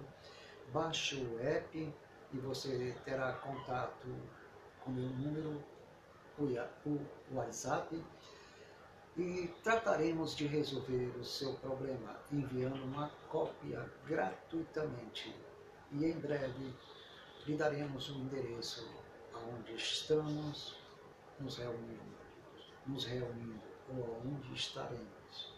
baixe 0.72 1.16
o 1.18 1.40
app 1.40 1.94
e 2.34 2.38
você 2.38 2.96
terá 3.04 3.34
contato 3.34 4.08
com 4.80 4.92
o 4.92 4.94
meu 4.94 5.10
número 5.10 5.64
o 6.40 7.36
WhatsApp 7.36 8.04
e 9.18 9.48
trataremos 9.64 10.36
de 10.36 10.46
resolver 10.46 11.08
o 11.20 11.26
seu 11.26 11.54
problema 11.56 12.20
enviando 12.32 12.84
uma 12.84 13.10
cópia 13.30 13.92
gratuitamente 14.06 15.36
e 15.92 16.06
em 16.06 16.20
breve 16.20 16.74
lhe 17.46 17.58
daremos 17.58 18.10
o 18.10 18.20
endereço 18.20 18.88
aonde 19.34 19.74
estamos 19.74 20.78
nos 21.40 21.58
reunindo, 21.58 22.18
nos 22.86 23.06
reunindo 23.06 23.62
ou 23.90 24.04
aonde 24.16 24.54
estaremos. 24.54 25.58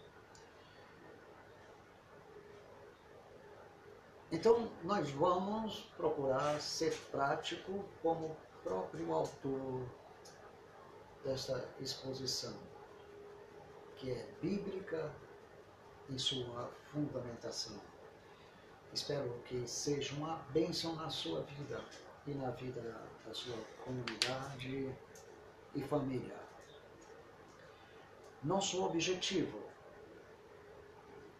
Então, 4.32 4.70
nós 4.84 5.10
vamos 5.10 5.80
procurar 5.96 6.60
ser 6.60 6.96
prático 7.10 7.84
como 8.00 8.26
o 8.26 8.36
próprio 8.62 9.12
autor 9.12 9.84
desta 11.24 11.68
exposição, 11.78 12.54
que 13.96 14.10
é 14.10 14.26
bíblica 14.40 15.12
em 16.08 16.18
sua 16.18 16.70
fundamentação. 16.92 17.80
Espero 18.92 19.30
que 19.44 19.66
seja 19.68 20.14
uma 20.14 20.36
bênção 20.52 20.96
na 20.96 21.08
sua 21.10 21.42
vida 21.42 21.84
e 22.26 22.32
na 22.32 22.50
vida 22.50 22.82
da 23.24 23.34
sua 23.34 23.56
comunidade 23.84 24.94
e 25.74 25.82
família. 25.82 26.36
Nosso 28.42 28.82
objetivo 28.84 29.62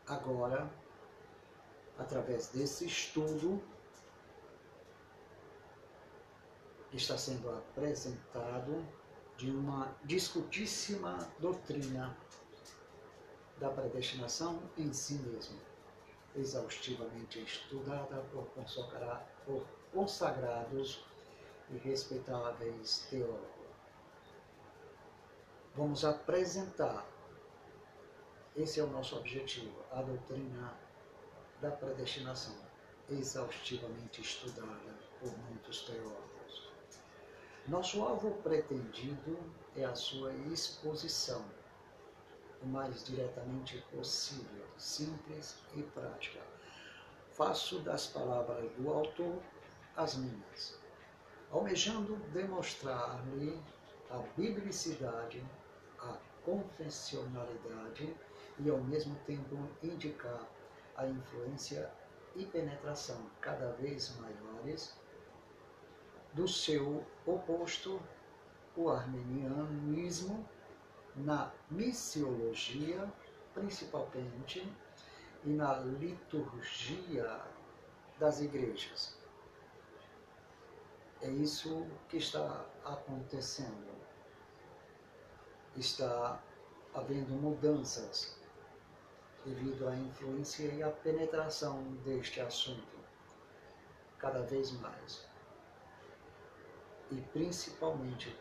agora, 0.06 0.70
através 1.98 2.48
desse 2.48 2.86
estudo, 2.86 3.62
está 6.92 7.16
sendo 7.16 7.50
apresentado 7.50 8.86
de 9.40 9.50
uma 9.50 9.90
discutíssima 10.04 11.16
doutrina 11.38 12.14
da 13.58 13.70
predestinação 13.70 14.62
em 14.76 14.92
si 14.92 15.14
mesmo, 15.14 15.58
exaustivamente 16.36 17.42
estudada 17.42 18.20
por, 18.32 18.44
por 19.46 19.66
consagrados 19.94 21.02
e 21.70 21.78
respeitáveis 21.78 23.06
teólogos. 23.08 23.48
Vamos 25.74 26.04
apresentar, 26.04 27.06
esse 28.54 28.78
é 28.78 28.84
o 28.84 28.88
nosso 28.88 29.16
objetivo, 29.16 29.74
a 29.90 30.02
doutrina 30.02 30.74
da 31.62 31.70
predestinação, 31.70 32.56
exaustivamente 33.08 34.20
estudada 34.20 34.98
por 35.18 35.34
muitos 35.38 35.80
teólogos. 35.86 36.29
Nosso 37.68 38.02
alvo 38.02 38.32
pretendido 38.42 39.38
é 39.76 39.84
a 39.84 39.94
sua 39.94 40.32
exposição, 40.50 41.44
o 42.62 42.66
mais 42.66 43.04
diretamente 43.04 43.78
possível, 43.92 44.66
simples 44.76 45.56
e 45.76 45.82
prática. 45.82 46.40
Faço 47.32 47.78
das 47.80 48.06
palavras 48.06 48.72
do 48.72 48.90
autor 48.90 49.40
as 49.94 50.16
minhas, 50.16 50.78
almejando 51.50 52.16
demonstrar-lhe 52.32 53.62
a 54.10 54.18
biblicidade, 54.36 55.44
a 56.00 56.16
confessionalidade 56.44 58.16
e, 58.58 58.70
ao 58.70 58.78
mesmo 58.78 59.14
tempo, 59.26 59.56
indicar 59.82 60.48
a 60.96 61.06
influência 61.06 61.90
e 62.34 62.44
penetração 62.46 63.30
cada 63.40 63.72
vez 63.72 64.16
maiores 64.16 64.98
do 66.32 66.46
seu 66.46 67.04
oposto, 67.26 68.00
o 68.76 68.88
armenianismo, 68.88 70.48
na 71.16 71.52
missiologia, 71.70 73.12
principalmente, 73.52 74.66
e 75.44 75.48
na 75.50 75.74
liturgia 75.78 77.40
das 78.18 78.40
igrejas. 78.40 79.16
É 81.22 81.28
isso 81.28 81.86
que 82.08 82.18
está 82.18 82.64
acontecendo. 82.84 83.90
Está 85.76 86.42
havendo 86.94 87.32
mudanças 87.34 88.38
devido 89.44 89.88
à 89.88 89.96
influência 89.96 90.66
e 90.66 90.82
à 90.82 90.90
penetração 90.90 91.82
deste 92.04 92.40
assunto 92.40 93.00
cada 94.18 94.42
vez 94.42 94.70
mais 94.72 95.29
e 97.10 97.20
principalmente 97.32 98.36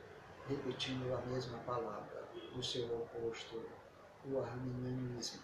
repetindo 0.48 1.14
a 1.14 1.22
mesma 1.28 1.58
palavra 1.60 2.28
do 2.54 2.64
seu 2.64 2.86
oposto, 2.86 3.62
o 4.26 4.40
arminianismo. 4.40 5.42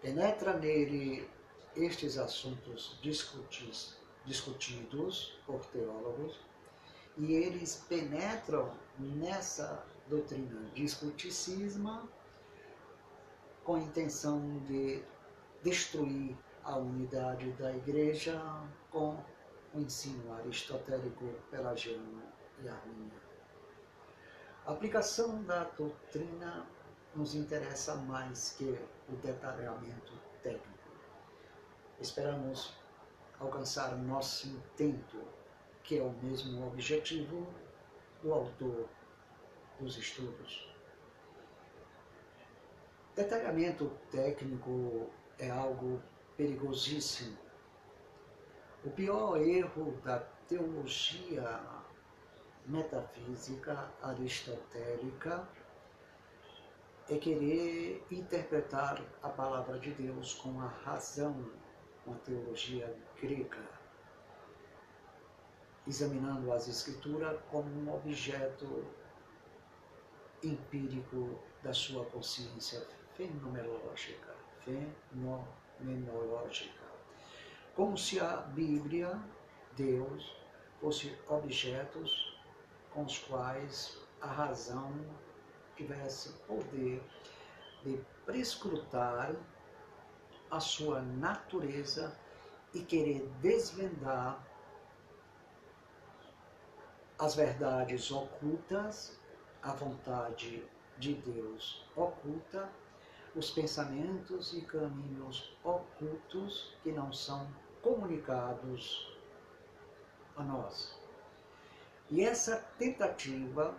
Penetra 0.00 0.56
nele 0.56 1.28
estes 1.76 2.18
assuntos 2.18 2.98
discutis, 3.02 3.96
discutidos 4.24 5.36
por 5.46 5.64
teólogos 5.66 6.38
e 7.16 7.32
eles 7.32 7.84
penetram 7.88 8.72
nessa 8.98 9.84
doutrina 10.08 10.70
discuticisma 10.74 12.08
com 13.64 13.76
a 13.76 13.80
intenção 13.80 14.58
de 14.66 15.02
destruir 15.62 16.36
a 16.62 16.76
unidade 16.76 17.50
da 17.52 17.74
igreja 17.74 18.40
com 18.90 19.16
o 19.74 19.80
ensino 19.80 20.32
aristotélico 20.34 21.26
pelagiano 21.50 22.22
e 22.62 22.68
arminiano. 22.68 23.24
A 24.64 24.72
aplicação 24.72 25.42
da 25.42 25.64
doutrina 25.64 26.66
nos 27.14 27.34
interessa 27.34 27.94
mais 27.96 28.52
que 28.56 28.78
o 29.08 29.16
detalhamento 29.16 30.12
técnico. 30.42 30.90
Esperamos 32.00 32.74
alcançar 33.38 33.96
nosso 33.96 34.48
intento, 34.48 35.20
que 35.82 35.98
é 35.98 36.02
o 36.02 36.12
mesmo 36.22 36.66
objetivo 36.66 37.46
do 38.22 38.32
autor 38.32 38.88
dos 39.78 39.98
estudos. 39.98 40.72
Detalhamento 43.14 43.90
técnico 44.10 45.10
é 45.38 45.50
algo 45.50 46.02
perigosíssimo. 46.36 47.43
O 48.84 48.90
pior 48.90 49.40
erro 49.40 49.98
da 50.04 50.18
teologia 50.46 51.58
metafísica 52.66 53.90
aristotélica 54.02 55.48
é 57.08 57.16
querer 57.16 58.06
interpretar 58.10 59.02
a 59.22 59.30
palavra 59.30 59.78
de 59.78 59.90
Deus 59.94 60.34
com 60.34 60.60
a 60.60 60.66
razão, 60.66 61.50
com 62.04 62.12
a 62.12 62.16
teologia 62.16 62.94
grega, 63.18 63.66
examinando 65.86 66.52
as 66.52 66.68
escrituras 66.68 67.40
como 67.50 67.70
um 67.70 67.94
objeto 67.94 68.84
empírico 70.42 71.38
da 71.62 71.72
sua 71.72 72.04
consciência 72.04 72.86
fenomenológica, 73.16 74.34
fenomenológica, 74.60 76.83
como 77.74 77.98
se 77.98 78.20
a 78.20 78.36
Bíblia, 78.36 79.20
Deus, 79.76 80.36
fosse 80.80 81.16
objetos 81.28 82.38
com 82.92 83.04
os 83.04 83.18
quais 83.18 83.98
a 84.20 84.26
razão 84.26 84.92
tivesse 85.76 86.32
poder 86.46 87.02
de 87.82 88.00
prescrutar 88.24 89.34
a 90.50 90.60
sua 90.60 91.02
natureza 91.02 92.16
e 92.72 92.80
querer 92.80 93.28
desvendar 93.40 94.40
as 97.18 97.34
verdades 97.34 98.10
ocultas, 98.10 99.18
a 99.62 99.72
vontade 99.72 100.64
de 100.98 101.14
Deus 101.14 101.84
oculta, 101.96 102.70
os 103.34 103.50
pensamentos 103.50 104.52
e 104.54 104.60
caminhos 104.62 105.56
ocultos 105.64 106.76
que 106.82 106.92
não 106.92 107.12
são 107.12 107.48
comunicados 107.84 109.14
a 110.36 110.42
nós. 110.42 110.98
E 112.10 112.24
essa 112.24 112.56
tentativa 112.78 113.74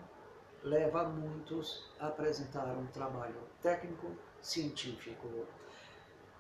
leva 0.64 1.04
muitos 1.04 1.90
a 2.00 2.08
apresentar 2.08 2.68
um 2.78 2.86
trabalho 2.88 3.42
técnico, 3.62 4.16
científico, 4.42 5.48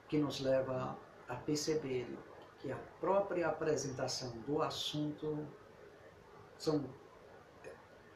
que 0.07 0.19
nos 0.19 0.39
leva 0.39 0.95
a 1.27 1.35
perceber 1.35 2.07
que 2.59 2.71
a 2.71 2.77
própria 2.99 3.47
apresentação 3.47 4.29
do 4.47 4.61
assunto 4.61 5.47
são, 6.57 6.85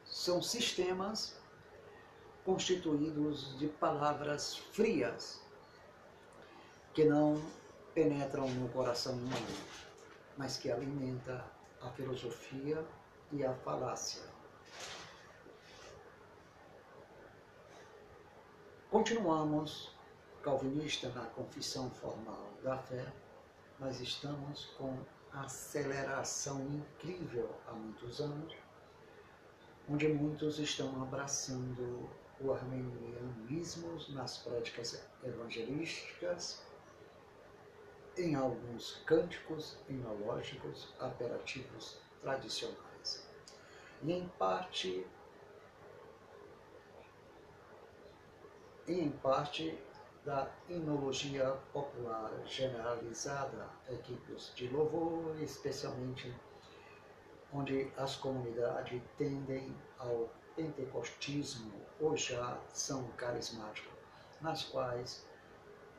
são 0.05 0.41
sistemas 0.41 1.39
constituídos 2.45 3.57
de 3.57 3.67
palavras 3.67 4.57
frias 4.57 5.41
que 6.93 7.05
não 7.05 7.41
penetram 7.99 8.47
no 8.51 8.69
coração 8.69 9.11
humano, 9.11 9.57
mas 10.37 10.55
que 10.55 10.71
alimenta 10.71 11.43
a 11.81 11.89
filosofia 11.89 12.81
e 13.29 13.43
a 13.43 13.53
falácia. 13.55 14.23
Continuamos 18.89 19.93
calvinista 20.41 21.09
na 21.09 21.25
confissão 21.25 21.91
formal 21.91 22.47
da 22.63 22.77
fé, 22.77 23.05
mas 23.77 23.99
estamos 23.99 24.67
com 24.77 24.97
aceleração 25.33 26.61
incrível 26.67 27.53
há 27.67 27.73
muitos 27.73 28.21
anos, 28.21 28.55
onde 29.89 30.07
muitos 30.07 30.57
estão 30.57 31.03
abraçando 31.03 32.09
o 32.39 32.53
armenianismo 32.53 33.97
nas 34.13 34.37
práticas 34.37 35.05
evangelísticas, 35.21 36.68
em 38.19 38.35
alguns 38.35 39.01
cânticos 39.05 39.77
enológicos 39.89 40.93
apelativos 40.99 41.97
tradicionais. 42.21 43.25
E 44.03 44.11
em 44.11 44.27
parte 44.37 45.07
e 48.87 48.93
em 48.93 49.11
parte 49.11 49.77
da 50.25 50.51
inologia 50.67 51.57
popular 51.71 52.31
generalizada, 52.45 53.69
equipes 53.89 54.51
de 54.53 54.67
louvor, 54.67 55.41
especialmente 55.41 56.33
onde 57.53 57.91
as 57.95 58.15
comunidades 58.15 59.01
tendem 59.17 59.73
ao 59.97 60.29
pentecostismo 60.55 61.71
ou 61.99 62.17
já 62.17 62.59
são 62.73 63.07
carismáticos, 63.11 63.93
nas 64.41 64.63
quais 64.63 65.25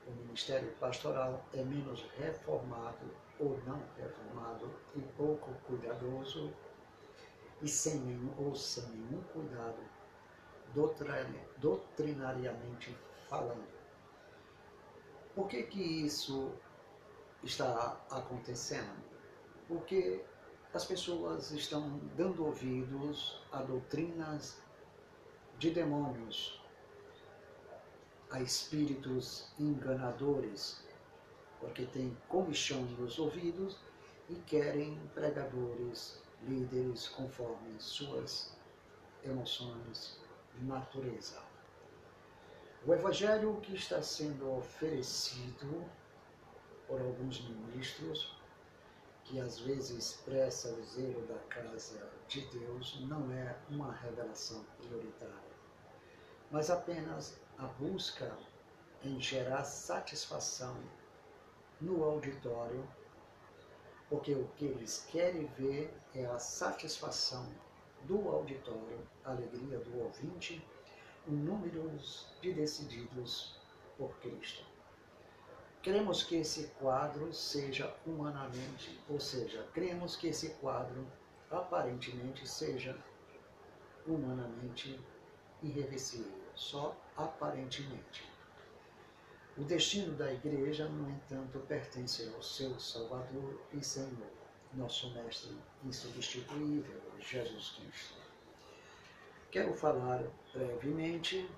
o 0.06 0.10
ministério 0.12 0.72
pastoral 0.76 1.44
é 1.52 1.62
menos 1.62 2.02
reformado 2.18 3.10
ou 3.38 3.58
não 3.64 3.82
reformado 3.96 4.70
e 4.94 5.00
pouco 5.16 5.52
cuidadoso 5.66 6.52
e 7.62 7.68
sem 7.68 7.98
nenhum, 8.00 8.32
ou 8.38 8.54
sem 8.54 8.84
nenhum 8.88 9.22
cuidado 9.32 9.78
doutrinariamente 11.58 12.96
falando. 13.28 13.68
Por 15.34 15.48
que, 15.48 15.62
que 15.64 15.82
isso 15.82 16.52
está 17.42 18.00
acontecendo? 18.10 19.02
Porque 19.66 20.24
as 20.72 20.84
pessoas 20.84 21.50
estão 21.50 21.98
dando 22.16 22.44
ouvidos 22.44 23.42
a 23.50 23.62
doutrinas 23.62 24.60
de 25.58 25.70
demônios, 25.70 26.59
a 28.30 28.40
espíritos 28.40 29.52
enganadores, 29.58 30.84
porque 31.58 31.84
têm 31.86 32.16
comichão 32.28 32.82
nos 32.82 33.18
ouvidos 33.18 33.78
e 34.28 34.34
querem 34.36 34.98
pregadores, 35.14 36.20
líderes 36.42 37.08
conforme 37.08 37.78
suas 37.78 38.56
emoções 39.24 40.18
natureza. 40.62 41.40
O 42.86 42.94
evangelho 42.94 43.60
que 43.60 43.74
está 43.74 44.02
sendo 44.02 44.56
oferecido 44.56 45.84
por 46.86 47.00
alguns 47.00 47.40
ministros, 47.48 48.36
que 49.24 49.38
às 49.38 49.60
vezes 49.60 49.90
expressa 49.90 50.72
o 50.72 50.82
zelo 50.84 51.26
da 51.26 51.38
casa 51.50 52.10
de 52.26 52.40
Deus, 52.46 52.98
não 53.02 53.30
é 53.32 53.54
uma 53.68 53.92
revelação 53.92 54.64
prioritária, 54.78 55.34
mas 56.50 56.70
apenas 56.70 57.38
a 57.60 57.66
busca 57.78 58.34
em 59.04 59.20
gerar 59.20 59.64
satisfação 59.64 60.74
no 61.78 62.02
auditório, 62.02 62.88
porque 64.08 64.34
o 64.34 64.48
que 64.56 64.64
eles 64.64 65.06
querem 65.10 65.44
ver 65.58 65.94
é 66.14 66.24
a 66.24 66.38
satisfação 66.38 67.46
do 68.04 68.30
auditório, 68.30 69.06
a 69.24 69.32
alegria 69.32 69.78
do 69.78 69.98
ouvinte, 70.02 70.66
um 71.28 71.32
número 71.32 71.90
de 72.40 72.54
decididos 72.54 73.58
por 73.98 74.10
Cristo. 74.20 74.64
Queremos 75.82 76.22
que 76.22 76.36
esse 76.36 76.68
quadro 76.78 77.32
seja 77.32 77.94
humanamente, 78.06 78.98
ou 79.08 79.20
seja, 79.20 79.66
queremos 79.74 80.16
que 80.16 80.28
esse 80.28 80.50
quadro 80.54 81.06
aparentemente 81.50 82.48
seja 82.48 82.96
humanamente 84.06 84.98
irreversível, 85.62 86.40
só 86.54 86.96
aparentemente. 87.16 88.28
O 89.56 89.64
destino 89.64 90.14
da 90.16 90.32
igreja, 90.32 90.88
no 90.88 91.10
entanto, 91.10 91.58
pertence 91.60 92.32
ao 92.34 92.42
seu 92.42 92.78
Salvador 92.78 93.60
e 93.72 93.82
Senhor 93.84 94.40
nosso 94.74 95.10
Mestre 95.12 95.56
insubstituível, 95.84 97.00
Jesus 97.18 97.70
Cristo. 97.70 98.14
Quero 99.50 99.74
falar 99.74 100.22
brevemente 100.52 101.50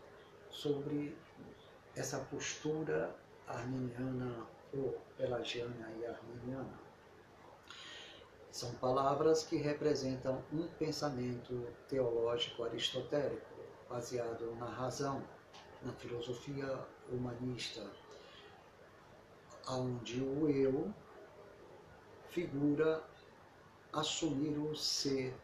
sobre 0.48 1.14
essa 1.94 2.18
postura 2.20 3.14
arminiana 3.46 4.46
ou 4.72 4.98
pelagiana 5.16 5.92
e 6.00 6.06
arminiana. 6.06 6.80
São 8.50 8.74
palavras 8.76 9.44
que 9.44 9.56
representam 9.56 10.42
um 10.52 10.66
pensamento 10.78 11.66
teológico 11.88 12.64
aristotélico, 12.64 13.51
baseado 13.92 14.56
na 14.56 14.64
razão, 14.64 15.22
na 15.82 15.92
filosofia 15.92 16.78
humanista, 17.10 17.86
onde 19.68 20.22
o 20.22 20.48
eu 20.48 20.92
figura 22.30 23.04
assumir 23.92 24.56
o 24.56 24.74
ser 24.74 25.36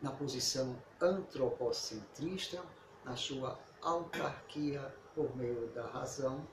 na 0.00 0.12
posição 0.12 0.80
antropocentrista, 1.00 2.62
na 3.04 3.16
sua 3.16 3.58
autarquia 3.82 4.94
por 5.12 5.36
meio 5.36 5.66
da 5.74 5.86
razão, 5.88 6.46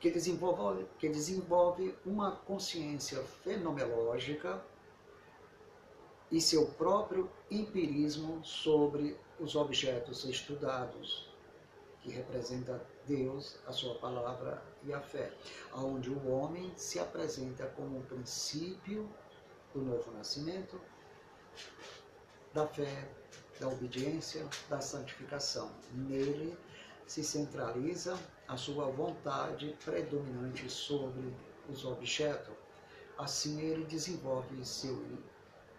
que 0.00 0.10
desenvolve, 0.10 0.84
que 0.98 1.08
desenvolve 1.08 1.96
uma 2.04 2.32
consciência 2.32 3.22
fenomenológica 3.44 4.60
e 6.32 6.40
seu 6.40 6.64
próprio 6.66 7.30
empirismo 7.50 8.42
sobre 8.42 9.20
os 9.38 9.54
objetos 9.54 10.24
estudados, 10.24 11.30
que 12.00 12.10
representa 12.10 12.82
Deus, 13.06 13.58
a 13.66 13.72
sua 13.72 13.96
palavra 13.96 14.62
e 14.82 14.94
a 14.94 15.00
fé, 15.00 15.30
onde 15.74 16.08
o 16.08 16.30
homem 16.30 16.72
se 16.74 16.98
apresenta 16.98 17.66
como 17.76 17.98
o 17.98 18.04
princípio 18.04 19.06
do 19.74 19.82
novo 19.82 20.10
nascimento, 20.12 20.80
da 22.54 22.66
fé, 22.66 23.08
da 23.60 23.68
obediência, 23.68 24.48
da 24.70 24.80
santificação. 24.80 25.70
Nele 25.92 26.56
se 27.06 27.22
centraliza 27.22 28.18
a 28.48 28.56
sua 28.56 28.86
vontade 28.86 29.76
predominante 29.84 30.68
sobre 30.70 31.34
os 31.68 31.84
objetos. 31.84 32.54
Assim, 33.18 33.60
ele 33.60 33.84
desenvolve 33.84 34.64
seu 34.64 34.96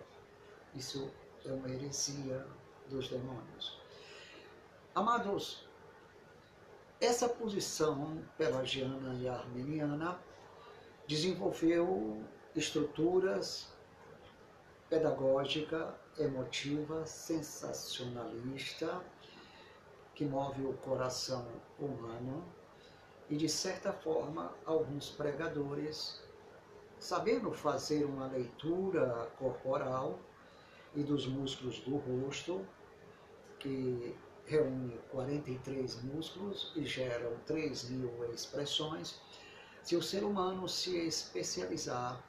Isso 0.75 1.11
é 1.45 1.53
uma 1.53 1.69
heresia 1.69 2.47
dos 2.89 3.09
demônios. 3.09 3.81
Amados, 4.95 5.67
essa 7.01 7.29
posição 7.29 8.23
pelagiana 8.37 9.15
e 9.15 9.29
armeniana 9.29 10.21
desenvolveu 11.07 12.23
estruturas 12.55 13.73
pedagógica, 14.93 15.99
emotiva, 16.19 17.07
sensacionalista, 17.07 19.03
que 20.15 20.23
move 20.27 20.67
o 20.67 20.75
coração 20.75 21.49
humano 21.79 22.45
e, 23.31 23.37
de 23.37 23.49
certa 23.49 23.91
forma, 23.91 24.55
alguns 24.67 25.09
pregadores, 25.09 26.22
sabendo 27.03 27.53
fazer 27.53 28.05
uma 28.05 28.29
leitura 28.29 29.29
corporal 29.37 30.21
e 30.95 31.03
dos 31.03 31.27
músculos 31.27 31.81
do 31.81 31.97
rosto, 31.97 32.65
que 33.59 34.15
reúne 34.47 34.97
43 35.11 36.01
músculos 36.05 36.73
e 36.77 36.85
geram 36.85 37.37
3 37.45 37.91
mil 37.91 38.33
expressões, 38.33 39.21
se 39.83 39.97
o 39.97 40.03
ser 40.03 40.23
humano 40.23 40.69
se 40.69 40.97
especializar 40.97 42.23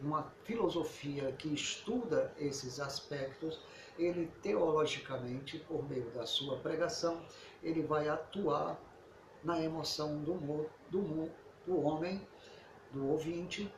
numa 0.00 0.22
filosofia 0.44 1.30
que 1.32 1.52
estuda 1.52 2.34
esses 2.38 2.80
aspectos, 2.80 3.60
ele 3.98 4.26
teologicamente, 4.40 5.58
por 5.68 5.86
meio 5.86 6.10
da 6.12 6.24
sua 6.24 6.56
pregação, 6.60 7.22
ele 7.62 7.82
vai 7.82 8.08
atuar 8.08 8.80
na 9.44 9.62
emoção 9.62 10.22
do, 10.22 10.38
do, 10.88 11.30
do 11.66 11.78
homem, 11.78 12.26
do 12.90 13.06
ouvinte, 13.06 13.70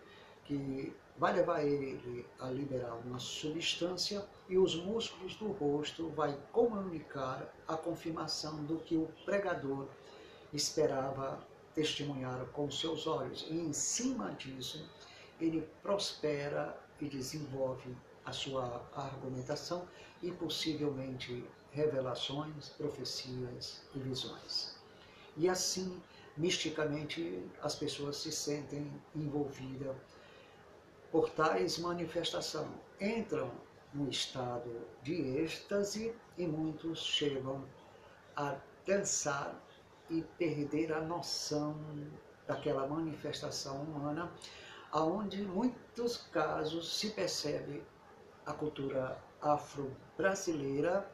que 0.44 0.94
vai 1.16 1.32
levar 1.32 1.64
ele 1.64 2.26
a 2.40 2.50
liberar 2.50 2.94
uma 3.04 3.18
substância 3.18 4.26
e 4.48 4.58
os 4.58 4.74
músculos 4.74 5.36
do 5.36 5.52
rosto 5.52 6.08
vai 6.10 6.36
comunicar 6.52 7.54
a 7.68 7.76
confirmação 7.76 8.64
do 8.64 8.78
que 8.78 8.96
o 8.96 9.08
pregador 9.24 9.86
esperava 10.52 11.38
testemunhar 11.74 12.44
com 12.46 12.70
seus 12.70 13.06
olhos. 13.06 13.46
E 13.48 13.54
em 13.54 13.72
cima 13.72 14.32
disso, 14.32 14.88
ele 15.40 15.68
prospera 15.82 16.76
e 17.00 17.08
desenvolve 17.08 17.94
a 18.24 18.32
sua 18.32 18.84
argumentação 18.94 19.86
e 20.22 20.30
possivelmente 20.32 21.44
revelações, 21.70 22.68
profecias 22.70 23.82
e 23.94 23.98
visões. 23.98 24.76
E 25.36 25.48
assim, 25.48 26.00
misticamente, 26.36 27.44
as 27.60 27.74
pessoas 27.74 28.16
se 28.16 28.30
sentem 28.30 28.90
envolvidas 29.14 29.96
por 31.14 31.30
tais 31.30 31.78
manifestações. 31.78 32.74
Entram 33.00 33.48
no 33.92 34.10
estado 34.10 34.84
de 35.00 35.14
êxtase 35.38 36.12
e 36.36 36.44
muitos 36.44 36.98
chegam 37.04 37.64
a 38.34 38.56
dançar 38.84 39.54
e 40.10 40.22
perder 40.36 40.92
a 40.92 41.00
noção 41.00 41.78
daquela 42.48 42.88
manifestação 42.88 43.80
humana, 43.84 44.28
aonde 44.90 45.42
em 45.42 45.46
muitos 45.46 46.16
casos 46.32 46.98
se 46.98 47.10
percebe 47.10 47.84
a 48.44 48.52
cultura 48.52 49.16
afro-brasileira, 49.40 51.08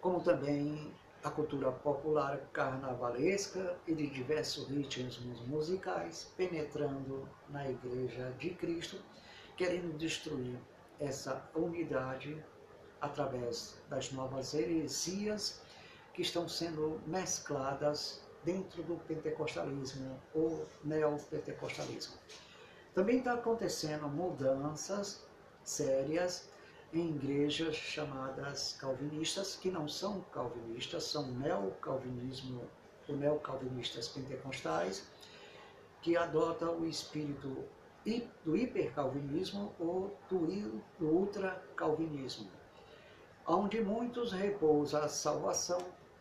como 0.00 0.20
também 0.20 0.94
a 1.26 1.30
cultura 1.32 1.72
popular 1.72 2.38
carnavalesca 2.52 3.76
e 3.84 3.92
de 3.92 4.06
diversos 4.06 4.68
ritmos 4.68 5.18
musicais 5.48 6.32
penetrando 6.36 7.28
na 7.48 7.68
Igreja 7.68 8.32
de 8.38 8.50
Cristo, 8.50 8.96
querendo 9.56 9.98
destruir 9.98 10.56
essa 11.00 11.50
unidade 11.52 12.40
através 13.00 13.76
das 13.90 14.12
novas 14.12 14.54
heresias 14.54 15.60
que 16.14 16.22
estão 16.22 16.48
sendo 16.48 17.00
mescladas 17.08 18.22
dentro 18.44 18.84
do 18.84 18.94
pentecostalismo 18.94 20.16
ou 20.32 20.64
neopentecostalismo. 20.84 22.14
Também 22.94 23.18
está 23.18 23.32
acontecendo 23.32 24.06
mudanças 24.06 25.26
sérias 25.64 26.48
em 26.92 27.10
igrejas 27.16 27.74
chamadas 27.74 28.76
calvinistas, 28.78 29.56
que 29.56 29.70
não 29.70 29.88
são 29.88 30.20
calvinistas, 30.32 31.04
são 31.04 31.26
neocalvinismo 31.32 32.62
ou 33.08 33.16
neocalvinistas 33.16 34.08
pentecostais, 34.08 35.06
que 36.02 36.16
adotam 36.16 36.78
o 36.78 36.86
espírito 36.86 37.64
do 38.44 38.56
hipercalvinismo 38.56 39.74
ou 39.80 40.16
do, 40.30 40.80
ultracalvinismo, 41.00 42.48
onde 43.46 43.80
muitos 43.80 44.30
repousam 44.30 45.02
a 45.02 45.08
salvação 45.08 45.78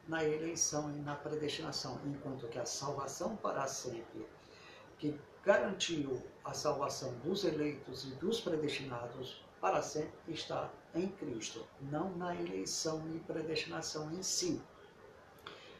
na 0.08 0.24
eleição 0.24 0.92
e 0.96 1.00
na 1.00 1.16
predestinação, 1.16 2.00
enquanto 2.06 2.48
que 2.48 2.58
a 2.58 2.66
salvação 2.66 3.36
para 3.36 3.68
sempre, 3.68 4.26
que 4.98 5.16
garantiu 5.44 6.20
a 6.44 6.54
salvação 6.54 7.14
dos 7.24 7.44
eleitos 7.44 8.06
e 8.06 8.16
dos 8.16 8.42
predestinados, 8.42 9.45
para 9.66 9.82
sempre 9.82 10.14
está 10.28 10.72
em 10.94 11.08
Cristo, 11.08 11.66
não 11.82 12.16
na 12.16 12.36
eleição 12.36 13.04
e 13.16 13.20
predestinação 13.22 14.12
em 14.12 14.22
si. 14.22 14.62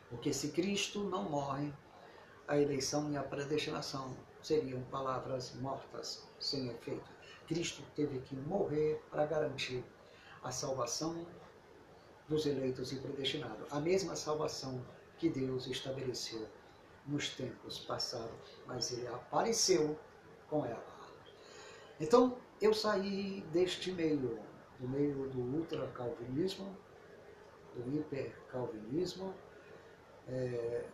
Porque 0.10 0.34
se 0.34 0.48
Cristo 0.50 1.04
não 1.04 1.30
morre, 1.30 1.72
a 2.48 2.58
eleição 2.58 3.12
e 3.12 3.16
a 3.16 3.22
predestinação 3.22 4.18
seriam 4.42 4.82
palavras 4.86 5.54
mortas, 5.58 6.28
sem 6.40 6.68
efeito. 6.70 7.08
Cristo 7.48 7.84
teve 7.96 8.22
que 8.22 8.36
morrer 8.36 9.00
para 9.12 9.28
garantir 9.28 9.86
a 10.42 10.52
salvação 10.52 11.24
dos 12.28 12.48
eleitos 12.48 12.92
e 12.92 12.96
predestinados. 12.96 13.72
A 13.72 13.80
mesma 13.80 14.16
salvação 14.16 14.84
que 15.20 15.30
Deus 15.30 15.68
estabeleceu 15.68 16.48
nos 17.06 17.30
tempos 17.36 17.78
passados, 17.78 18.58
mas 18.66 18.92
ele 18.92 19.06
apareceu 19.06 19.96
com 20.50 20.66
ela. 20.66 20.84
Então, 22.00 22.36
eu 22.62 22.74
saí 22.74 23.46
deste 23.52 23.92
meio, 23.92 24.40
do 24.80 24.88
meio 24.88 25.28
do 25.30 25.40
ultracalvinismo, 25.58 26.76
do 27.76 27.96
hipercalvinismo, 27.96 29.34
é, 30.28 30.86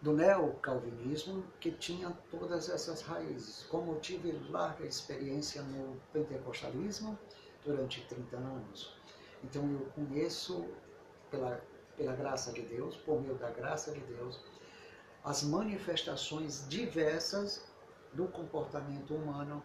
do 0.00 0.12
neocalvinismo 0.12 1.44
que 1.60 1.72
tinha 1.72 2.10
todas 2.30 2.68
essas 2.68 3.02
raízes. 3.02 3.64
Como 3.64 3.92
eu 3.92 4.00
tive 4.00 4.32
larga 4.48 4.86
experiência 4.86 5.62
no 5.62 6.00
pentecostalismo 6.12 7.18
durante 7.64 8.06
30 8.06 8.36
anos, 8.36 8.96
então 9.44 9.70
eu 9.72 9.86
conheço, 9.94 10.66
pela, 11.30 11.60
pela 11.96 12.14
graça 12.14 12.52
de 12.52 12.62
Deus, 12.62 12.96
por 12.96 13.20
meio 13.20 13.34
da 13.34 13.50
graça 13.50 13.92
de 13.92 14.00
Deus, 14.00 14.40
as 15.24 15.42
manifestações 15.42 16.66
diversas 16.68 17.66
do 18.14 18.26
comportamento 18.28 19.14
humano 19.14 19.62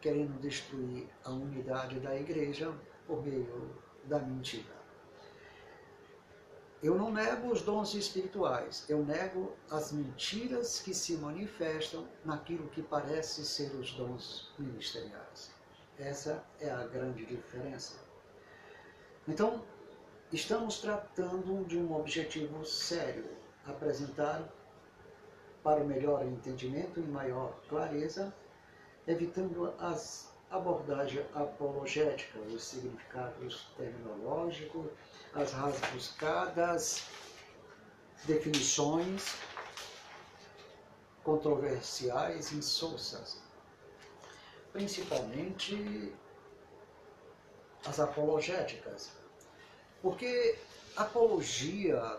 querendo 0.00 0.40
destruir 0.40 1.08
a 1.24 1.30
unidade 1.30 2.00
da 2.00 2.16
igreja 2.16 2.72
por 3.06 3.22
meio 3.22 3.76
da 4.04 4.18
mentira. 4.18 4.80
Eu 6.82 6.94
não 6.96 7.12
nego 7.12 7.52
os 7.52 7.60
dons 7.60 7.92
espirituais, 7.92 8.86
eu 8.88 9.04
nego 9.04 9.52
as 9.70 9.92
mentiras 9.92 10.80
que 10.80 10.94
se 10.94 11.14
manifestam 11.18 12.08
naquilo 12.24 12.68
que 12.68 12.82
parece 12.82 13.44
ser 13.44 13.70
os 13.74 13.92
dons 13.92 14.50
ministeriais. 14.58 15.50
Essa 15.98 16.42
é 16.58 16.70
a 16.70 16.86
grande 16.86 17.26
diferença. 17.26 17.96
Então, 19.28 19.62
estamos 20.32 20.80
tratando 20.80 21.66
de 21.66 21.76
um 21.76 21.94
objetivo 21.94 22.64
sério, 22.64 23.28
apresentar 23.66 24.50
para 25.62 25.82
o 25.82 25.86
melhor 25.86 26.24
entendimento 26.24 26.98
e 26.98 27.02
maior 27.02 27.60
clareza, 27.68 28.34
evitando 29.06 29.72
as 29.78 30.30
abordagens 30.50 31.24
apologéticas, 31.34 32.52
os 32.52 32.64
significados 32.64 33.68
terminológicos, 33.76 34.86
as 35.34 35.52
rasbuscadas 35.52 37.04
definições 38.24 39.36
controversiais 41.22 42.52
e 42.52 42.56
insossas, 42.56 43.40
principalmente 44.72 46.12
as 47.86 48.00
apologéticas. 48.00 49.12
Porque 50.02 50.58
apologia, 50.96 52.18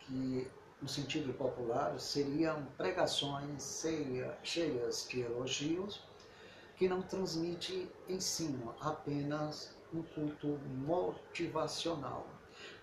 que 0.00 0.48
no 0.80 0.88
sentido 0.88 1.32
popular 1.34 1.98
seriam 1.98 2.64
pregações 2.76 3.84
cheias 4.42 5.06
de 5.08 5.22
elogios, 5.22 6.02
que 6.76 6.88
não 6.88 7.02
transmite 7.02 7.88
ensino, 8.08 8.74
apenas 8.80 9.74
um 9.92 10.02
culto 10.02 10.58
motivacional. 10.86 12.26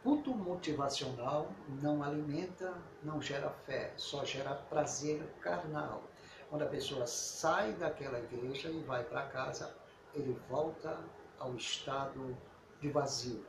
Culto 0.03 0.33
motivacional 0.33 1.51
não 1.81 2.01
alimenta, 2.01 2.73
não 3.03 3.21
gera 3.21 3.49
fé, 3.65 3.93
só 3.97 4.23
gera 4.23 4.55
prazer 4.55 5.21
carnal. 5.41 6.03
Quando 6.49 6.63
a 6.63 6.67
pessoa 6.67 7.05
sai 7.05 7.73
daquela 7.73 8.19
igreja 8.19 8.69
e 8.69 8.81
vai 8.83 9.03
para 9.03 9.27
casa, 9.27 9.73
ele 10.13 10.37
volta 10.49 10.99
ao 11.39 11.55
estado 11.55 12.35
de 12.79 12.89
vazio. 12.89 13.45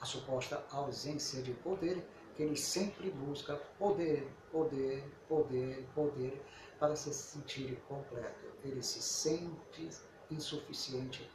A 0.00 0.04
suposta 0.04 0.64
ausência 0.70 1.42
de 1.42 1.52
poder, 1.52 2.04
que 2.34 2.42
ele 2.42 2.56
sempre 2.56 3.10
busca 3.10 3.56
poder, 3.78 4.28
poder, 4.50 5.04
poder, 5.28 5.86
poder, 5.94 6.42
para 6.78 6.96
se 6.96 7.12
sentir 7.12 7.76
completo. 7.88 8.46
Ele 8.64 8.82
se 8.82 9.00
sente 9.00 9.88
insuficiente 10.30 11.28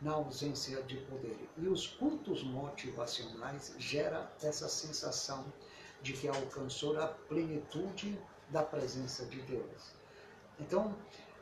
na 0.00 0.12
ausência 0.12 0.82
de 0.82 0.96
poder. 0.98 1.48
E 1.58 1.68
os 1.68 1.86
cultos 1.86 2.42
motivacionais 2.42 3.74
gera 3.78 4.32
essa 4.42 4.68
sensação 4.68 5.52
de 6.02 6.14
que 6.14 6.28
alcançou 6.28 6.98
a 6.98 7.06
plenitude 7.06 8.18
da 8.48 8.62
presença 8.62 9.26
de 9.26 9.40
Deus. 9.42 9.92
Então, 10.58 10.96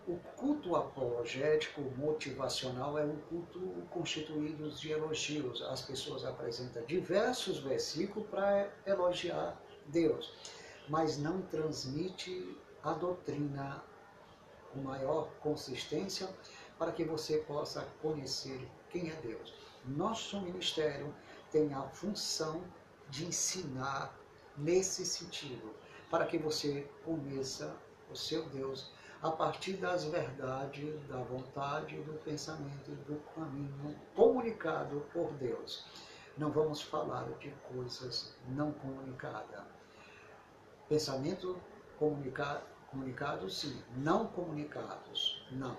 o 0.07 0.17
culto 0.37 0.75
apologético 0.75 1.83
motivacional 1.97 2.99
é 2.99 3.05
um 3.05 3.17
culto 3.29 3.61
constituído 3.91 4.71
de 4.71 4.91
elogios. 4.91 5.63
As 5.63 5.83
pessoas 5.83 6.25
apresentam 6.25 6.83
diversos 6.87 7.59
versículos 7.59 8.29
para 8.29 8.73
elogiar 8.87 9.61
Deus, 9.87 10.33
mas 10.89 11.19
não 11.19 11.43
transmite 11.43 12.57
a 12.91 12.93
doutrina 12.95 13.83
com 14.73 14.81
maior 14.81 15.29
consistência 15.41 16.29
para 16.79 16.93
que 16.93 17.05
você 17.05 17.39
possa 17.39 17.87
conhecer 18.01 18.69
quem 18.91 19.11
é 19.11 19.15
Deus. 19.17 19.55
Nosso 19.85 20.41
ministério 20.41 21.15
tem 21.51 21.73
a 21.75 21.83
função 21.83 22.63
de 23.09 23.27
ensinar 23.27 24.15
nesse 24.57 25.05
sentido, 25.07 25.75
para 26.11 26.27
que 26.27 26.39
você 26.39 26.89
conheça 27.05 27.75
o 28.11 28.17
seu 28.17 28.49
Deus 28.49 28.93
a 29.23 29.31
partir 29.31 29.75
das 29.75 30.05
verdades, 30.05 31.01
da 31.09 31.19
vontade, 31.19 32.01
do 32.03 32.15
pensamento, 32.25 32.91
do 33.07 33.21
caminho 33.35 33.99
comunicado 34.15 35.05
por 35.13 35.33
Deus. 35.35 35.85
Não 36.37 36.51
vamos 36.51 36.81
falar 36.81 37.29
de 37.39 37.51
coisas 37.73 38.35
não 38.49 38.73
comunicadas. 38.73 39.65
Pensamento 40.89 41.61
comunicado, 41.99 42.63
comunicado 42.91 43.49
sim, 43.51 43.83
não 43.97 44.27
comunicados, 44.27 45.47
não. 45.51 45.77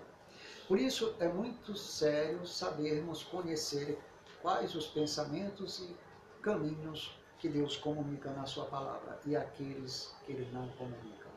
Por 0.67 0.79
isso 0.79 1.15
é 1.19 1.27
muito 1.27 1.75
sério 1.75 2.45
sabermos 2.45 3.23
conhecer 3.23 3.99
quais 4.41 4.75
os 4.75 4.87
pensamentos 4.87 5.79
e 5.79 5.95
caminhos 6.41 7.17
que 7.39 7.49
Deus 7.49 7.75
comunica 7.77 8.31
na 8.31 8.45
sua 8.45 8.65
palavra 8.65 9.19
e 9.25 9.35
aqueles 9.35 10.13
que 10.25 10.33
ele 10.33 10.49
não 10.51 10.67
comunica. 10.69 11.27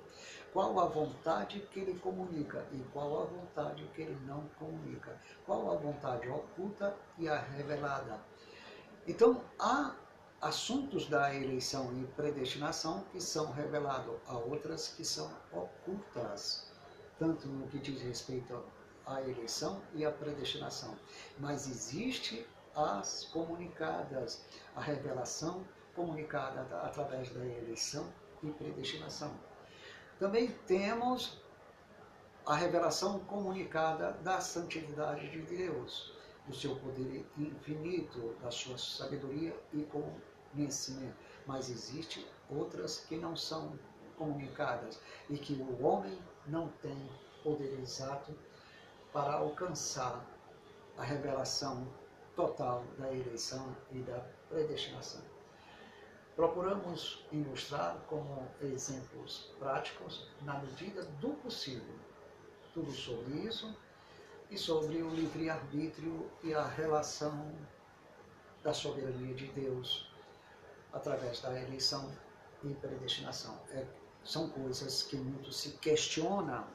Qual 0.53 0.79
a 0.79 0.85
vontade 0.85 1.61
que 1.71 1.81
ele 1.81 1.99
comunica 1.99 2.67
e 2.73 2.79
qual 2.93 3.23
a 3.23 3.25
vontade 3.25 3.83
que 3.95 4.03
ele 4.03 4.19
não 4.27 4.43
comunica. 4.59 5.19
Qual 5.47 5.73
a 5.73 5.77
vontade 5.77 6.29
oculta 6.29 6.95
e 7.19 7.27
a 7.27 7.39
revelada. 7.39 8.21
Então, 9.07 9.41
há 9.59 9.95
assuntos 10.43 11.09
da 11.09 11.33
eleição 11.33 11.97
e 11.97 12.05
predestinação 12.17 13.05
que 13.13 13.21
são 13.21 13.53
revelados, 13.53 14.17
há 14.27 14.37
outras 14.37 14.89
que 14.89 15.05
são 15.05 15.31
ocultas, 15.53 16.67
tanto 17.17 17.47
no 17.47 17.69
que 17.69 17.79
diz 17.79 18.03
respeito 18.03 18.61
a 19.07 19.23
eleição 19.23 19.81
e 19.95 20.05
a 20.05 20.11
predestinação. 20.11 20.99
Mas 21.39 21.69
existe 21.69 22.45
as 22.75 23.25
comunicadas, 23.27 24.45
a 24.75 24.81
revelação 24.81 25.65
comunicada 25.95 26.63
através 26.83 27.31
da 27.31 27.47
eleição 27.47 28.05
e 28.43 28.51
predestinação. 28.51 29.33
Também 30.19 30.51
temos 30.67 31.41
a 32.45 32.57
revelação 32.57 33.21
comunicada 33.21 34.13
da 34.25 34.41
santidade 34.41 35.31
de 35.31 35.43
Deus, 35.43 36.13
do 36.49 36.55
seu 36.55 36.75
poder 36.75 37.25
infinito, 37.39 38.35
da 38.43 38.51
sua 38.51 38.77
sabedoria 38.77 39.57
e 39.73 39.85
conhecimento. 40.53 41.17
Mas 41.47 41.69
existe 41.69 42.27
outras 42.49 43.01
que 43.01 43.17
não 43.17 43.37
são 43.37 43.79
comunicadas 44.17 45.01
e 45.29 45.37
que 45.37 45.55
o 45.55 45.85
homem 45.85 46.17
não 46.47 46.69
tem 46.81 46.97
poder 47.43 47.79
exato 47.81 48.33
para 49.13 49.35
alcançar 49.35 50.25
a 50.97 51.03
revelação 51.03 51.87
total 52.37 52.85
da 52.99 53.13
eleição 53.13 53.77
e 53.91 53.99
da 54.01 54.21
predestinação. 54.49 55.21
Procuramos 56.37 57.25
ilustrar 57.31 57.97
como 58.09 58.49
exemplos 58.63 59.51
práticos, 59.59 60.29
na 60.43 60.59
medida 60.61 61.03
do 61.21 61.31
possível, 61.35 61.95
tudo 62.73 62.91
sobre 62.91 63.35
isso 63.41 63.75
e 64.51 64.57
sobre 64.57 65.03
o 65.03 65.11
livre-arbítrio 65.11 66.31
e 66.43 66.55
a 66.55 66.67
relação 66.67 67.53
da 68.63 68.73
soberania 68.73 69.35
de 69.35 69.49
Deus 69.49 70.12
através 70.93 71.41
da 71.41 71.61
eleição 71.61 72.11
e 72.63 72.75
predestinação. 72.75 73.59
É, 73.71 73.87
são 74.25 74.49
coisas 74.51 75.03
que 75.03 75.17
muito 75.17 75.53
se 75.53 75.71
questionam 75.79 76.67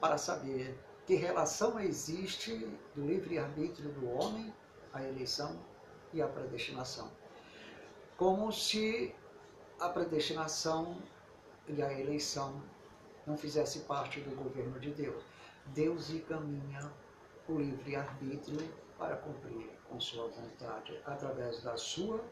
para 0.00 0.16
saber 0.16 0.78
que 1.06 1.14
relação 1.14 1.80
existe 1.80 2.54
do 2.94 3.06
livre-arbítrio 3.06 3.90
do 3.92 4.08
homem, 4.10 4.52
a 4.92 5.02
eleição 5.02 5.58
e 6.12 6.22
a 6.22 6.28
predestinação. 6.28 7.10
Como 8.16 8.52
se 8.52 9.14
a 9.80 9.88
predestinação 9.88 10.96
e 11.68 11.82
a 11.82 11.92
eleição 11.92 12.62
não 13.28 13.36
fizesse 13.36 13.80
parte 13.80 14.20
do 14.20 14.34
governo 14.34 14.80
de 14.80 14.90
Deus. 14.90 15.22
Deus 15.66 16.10
encaminha 16.10 16.90
o 17.46 17.58
livre-arbítrio 17.58 18.72
para 18.98 19.16
cumprir 19.16 19.70
com 19.88 20.00
sua 20.00 20.26
vontade 20.28 20.98
através 21.04 21.62
da 21.62 21.76
sua 21.76 22.24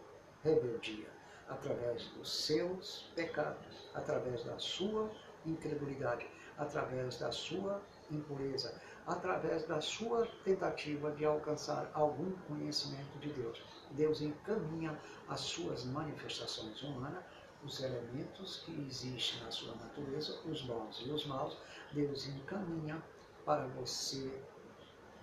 rebeldia, 0.46 1.08
através 1.48 2.06
dos 2.10 2.44
seus 2.44 3.10
pecados, 3.14 3.90
através 3.94 4.44
da 4.44 4.58
sua 4.58 5.10
incredulidade, 5.44 6.26
através 6.56 7.18
da 7.18 7.32
sua 7.32 7.82
impureza, 8.10 8.80
através 9.06 9.66
da 9.66 9.80
sua 9.80 10.26
tentativa 10.44 11.10
de 11.12 11.24
alcançar 11.24 11.90
algum 11.92 12.30
conhecimento 12.48 13.18
de 13.18 13.32
Deus. 13.32 13.62
Deus 13.90 14.20
encaminha 14.20 14.98
as 15.28 15.40
suas 15.40 15.84
manifestações 15.84 16.80
humanas 16.82 17.24
os 17.64 17.82
elementos 17.82 18.62
que 18.64 18.72
existem 18.86 19.42
na 19.42 19.50
sua 19.50 19.74
natureza, 19.74 20.38
os 20.44 20.62
bons 20.62 21.02
e 21.04 21.10
os 21.10 21.26
maus, 21.26 21.56
Deus 21.92 22.26
encaminha 22.28 23.02
para 23.44 23.66
você 23.68 24.40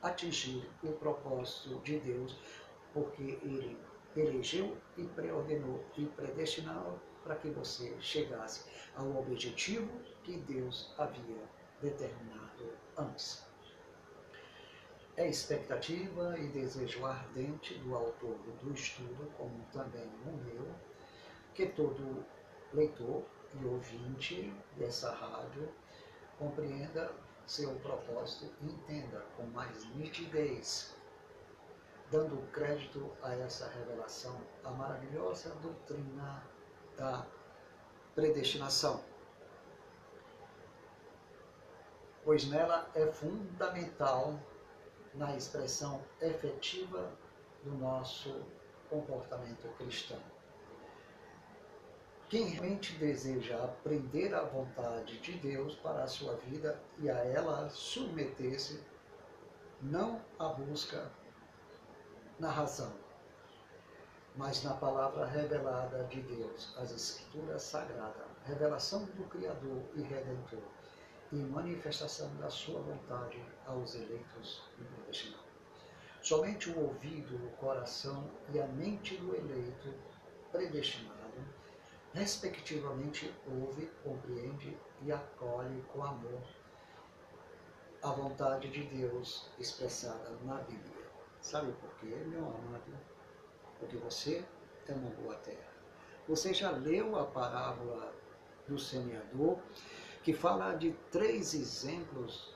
atingir 0.02 0.70
o 0.84 0.92
propósito 0.94 1.80
de 1.84 2.00
Deus, 2.00 2.36
porque 2.94 3.40
Ele 3.44 3.78
elegeu 4.16 4.78
e 4.98 5.04
preordenou 5.04 5.84
e 5.98 6.06
predestinou 6.06 7.00
para 7.24 7.36
que 7.36 7.50
você 7.50 7.96
chegasse 8.00 8.66
ao 8.96 9.18
objetivo 9.18 9.90
que 10.24 10.38
Deus 10.38 10.94
havia 10.98 11.42
determinado 11.82 12.74
antes. 12.98 13.46
É 15.16 15.28
expectativa 15.28 16.38
e 16.40 16.48
desejo 16.48 17.06
ardente 17.06 17.76
do 17.76 17.96
autor 17.96 18.36
do 18.62 18.74
estudo, 18.74 19.32
como 19.38 19.64
também 19.72 20.10
o 20.26 20.32
meu, 20.44 20.68
que 21.54 21.68
todo 21.68 22.26
leitor 22.74 23.24
e 23.62 23.66
ouvinte 23.66 24.52
dessa 24.76 25.14
rádio 25.14 25.70
compreenda 26.40 27.14
seu 27.46 27.76
propósito 27.76 28.52
e 28.62 28.66
entenda 28.66 29.20
com 29.38 29.44
mais 29.48 29.86
nitidez, 29.96 30.96
dando 32.14 32.38
crédito 32.52 33.12
a 33.24 33.34
essa 33.34 33.68
revelação, 33.70 34.40
a 34.64 34.70
maravilhosa 34.70 35.50
doutrina 35.64 36.44
da 36.96 37.26
predestinação. 38.14 39.04
Pois 42.24 42.46
nela 42.46 42.88
é 42.94 43.08
fundamental 43.08 44.40
na 45.16 45.36
expressão 45.36 46.04
efetiva 46.22 47.12
do 47.64 47.72
nosso 47.72 48.46
comportamento 48.92 49.68
cristão. 49.80 50.22
Quem 52.30 52.46
realmente 52.50 52.94
deseja 52.94 53.58
aprender 53.64 54.36
a 54.36 54.44
vontade 54.44 55.18
de 55.20 55.32
Deus 55.40 55.76
para 55.78 56.04
a 56.04 56.08
sua 56.08 56.36
vida 56.36 56.80
e 57.00 57.10
a 57.10 57.18
ela 57.26 57.68
submeter-se, 57.72 58.84
não 59.82 60.22
a 60.38 60.50
busca 60.50 61.12
na 62.40 62.50
razão, 62.50 62.94
mas 64.36 64.64
na 64.64 64.74
palavra 64.74 65.26
revelada 65.26 66.04
de 66.06 66.22
Deus, 66.22 66.76
as 66.78 66.92
Escrituras 66.92 67.62
Sagradas, 67.64 68.28
revelação 68.46 69.06
do 69.06 69.24
Criador 69.26 69.84
e 69.96 70.02
Redentor 70.02 70.64
e 71.32 71.36
manifestação 71.36 72.34
da 72.38 72.50
sua 72.50 72.82
vontade 72.82 73.44
aos 73.66 73.96
eleitos 73.96 74.64
e 74.80 74.84
predestinados. 74.84 75.44
Somente 76.22 76.70
o 76.70 76.80
ouvido, 76.80 77.36
o 77.36 77.52
coração 77.58 78.30
e 78.54 78.60
a 78.60 78.68
mente 78.68 79.18
do 79.18 79.36
eleito 79.36 79.94
predestinado 80.52 81.24
respectivamente, 82.14 83.34
ouve, 83.48 83.90
compreende 84.04 84.78
e 85.02 85.12
acolhe 85.12 85.82
com 85.92 86.04
amor 86.04 86.42
a 88.04 88.12
vontade 88.12 88.70
de 88.70 88.84
Deus 88.84 89.50
expressada 89.58 90.30
na 90.44 90.56
Bíblia. 90.62 90.93
Sabe 91.44 91.74
por 91.74 91.94
quê, 91.96 92.16
meu 92.28 92.48
amado? 92.48 92.98
Porque 93.78 93.98
você 93.98 94.46
é 94.88 94.94
uma 94.94 95.10
boa 95.10 95.36
terra. 95.36 95.74
Você 96.26 96.54
já 96.54 96.72
leu 96.72 97.20
a 97.20 97.26
parábola 97.26 98.16
do 98.66 98.80
semeador, 98.80 99.60
que 100.24 100.34
fala 100.34 100.74
de 100.74 100.94
três 101.12 101.54
exemplos, 101.54 102.56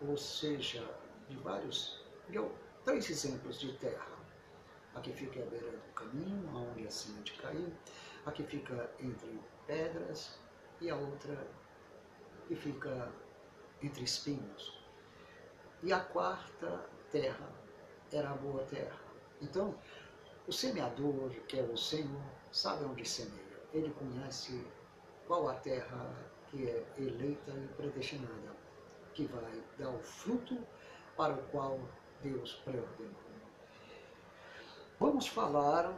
ou 0.00 0.16
seja, 0.16 0.84
de 1.28 1.36
vários, 1.36 2.04
de 2.28 2.44
três 2.84 3.08
exemplos 3.08 3.60
de 3.60 3.72
terra. 3.78 4.18
Aqui 4.96 5.12
fica 5.12 5.40
à 5.40 5.46
beira 5.46 5.70
do 5.70 5.92
caminho, 5.92 6.56
onde 6.56 6.88
a 6.88 6.90
semente 6.90 7.34
caiu 7.34 7.72
a 8.26 8.32
que 8.32 8.42
fica 8.42 8.90
entre 8.98 9.40
pedras 9.64 10.40
e 10.80 10.90
a 10.90 10.96
outra 10.96 11.46
que 12.48 12.56
fica 12.56 13.12
entre 13.80 14.02
espinhos. 14.02 14.76
E 15.84 15.92
a 15.92 16.00
quarta 16.00 16.84
terra 17.12 17.67
era 18.12 18.30
a 18.30 18.34
boa 18.34 18.64
terra. 18.64 18.98
Então, 19.40 19.74
o 20.46 20.52
semeador, 20.52 21.30
que 21.46 21.58
é 21.58 21.62
o 21.62 21.76
Senhor, 21.76 22.22
sabe 22.50 22.84
onde 22.84 23.04
semeia. 23.06 23.38
Ele 23.72 23.90
conhece 23.90 24.66
qual 25.26 25.48
a 25.48 25.54
terra 25.54 26.14
que 26.46 26.68
é 26.68 26.84
eleita 26.96 27.50
e 27.50 27.68
predestinada, 27.76 28.56
que 29.12 29.26
vai 29.26 29.62
dar 29.78 29.90
o 29.90 29.98
fruto 29.98 30.58
para 31.16 31.34
o 31.34 31.42
qual 31.48 31.78
Deus 32.22 32.54
preordenou. 32.64 33.14
Vamos 34.98 35.28
falar 35.28 35.94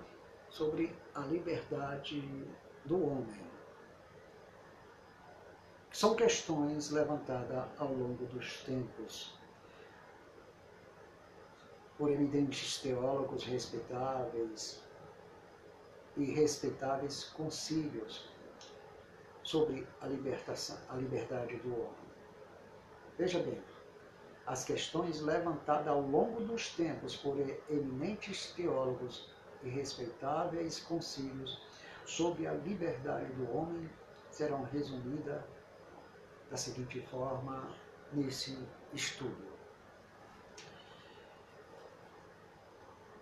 sobre 0.50 0.94
a 1.14 1.20
liberdade 1.20 2.20
do 2.84 3.06
homem. 3.06 3.50
São 5.92 6.14
questões 6.14 6.90
levantadas 6.90 7.68
ao 7.78 7.92
longo 7.92 8.26
dos 8.26 8.62
tempos 8.64 9.39
por 12.00 12.10
eminentes 12.10 12.78
teólogos 12.78 13.44
respeitáveis 13.44 14.82
e 16.16 16.24
respeitáveis 16.24 17.24
concílios 17.24 18.26
sobre 19.42 19.86
a 20.00 20.06
libertação, 20.06 20.78
a 20.88 20.96
liberdade 20.96 21.56
do 21.58 21.74
homem. 21.74 22.10
Veja 23.18 23.38
bem, 23.40 23.62
as 24.46 24.64
questões 24.64 25.20
levantadas 25.20 25.88
ao 25.88 26.00
longo 26.00 26.40
dos 26.42 26.74
tempos 26.74 27.16
por 27.16 27.38
eminentes 27.68 28.50
teólogos 28.52 29.30
e 29.62 29.68
respeitáveis 29.68 30.80
concílios 30.80 31.60
sobre 32.06 32.46
a 32.46 32.54
liberdade 32.54 33.30
do 33.34 33.54
homem 33.54 33.90
serão 34.30 34.62
resumidas 34.64 35.42
da 36.50 36.56
seguinte 36.56 36.98
forma 37.08 37.76
nesse 38.14 38.58
estudo. 38.94 39.49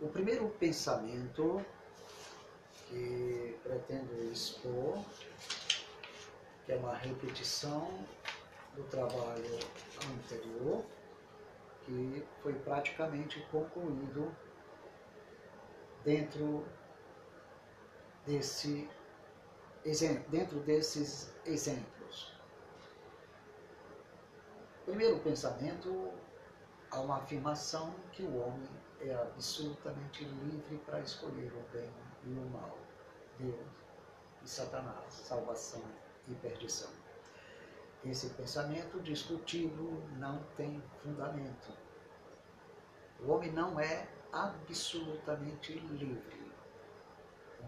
O 0.00 0.06
primeiro 0.06 0.48
pensamento 0.60 1.60
que 2.86 3.58
pretendo 3.64 4.30
expor, 4.30 5.04
que 6.64 6.70
é 6.70 6.76
uma 6.76 6.94
repetição 6.94 8.06
do 8.76 8.84
trabalho 8.84 9.58
anterior, 10.08 10.84
que 11.84 12.24
foi 12.40 12.54
praticamente 12.60 13.44
concluído 13.50 14.32
dentro 16.04 16.64
desse 18.24 18.88
exemplo, 19.84 20.30
dentro 20.30 20.60
desses 20.60 21.34
exemplos. 21.44 22.32
Primeiro 24.84 25.18
pensamento, 25.18 26.12
há 26.88 27.00
uma 27.00 27.16
afirmação 27.16 27.92
que 28.12 28.22
o 28.22 28.36
homem 28.38 28.77
é 29.00 29.14
absolutamente 29.14 30.24
livre 30.24 30.78
para 30.86 31.00
escolher 31.00 31.52
o 31.52 31.62
bem 31.72 31.90
e 32.24 32.32
o 32.32 32.50
mal, 32.50 32.76
Deus 33.38 33.78
e 34.42 34.48
Satanás, 34.48 35.12
salvação 35.12 35.82
e 36.28 36.34
perdição. 36.34 36.90
Esse 38.04 38.30
pensamento 38.30 39.00
discutível 39.00 40.02
não 40.16 40.42
tem 40.56 40.82
fundamento. 41.02 41.72
O 43.20 43.30
homem 43.32 43.52
não 43.52 43.78
é 43.80 44.08
absolutamente 44.32 45.72
livre. 45.78 46.52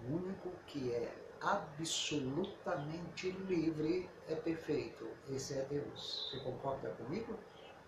O 0.02 0.14
único 0.14 0.50
que 0.66 0.92
é 0.94 1.12
absolutamente 1.40 3.30
livre 3.30 4.08
é 4.28 4.36
perfeito. 4.36 5.08
Esse 5.28 5.58
é 5.58 5.64
Deus. 5.64 6.30
Você 6.30 6.40
concorda 6.40 6.90
comigo 6.90 7.38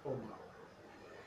ou 0.05 0.17
não? 0.17 0.42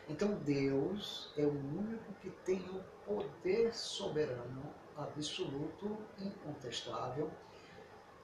Então 0.08 0.36
Deus 0.36 1.34
é 1.38 1.44
o 1.44 1.50
único 1.50 2.14
que 2.22 2.30
tem 2.30 2.60
o 2.70 2.84
poder 3.06 3.74
soberano, 3.74 4.74
absoluto, 4.96 5.98
incontestável, 6.20 7.32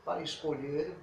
para 0.06 0.22
escolher 0.22 0.96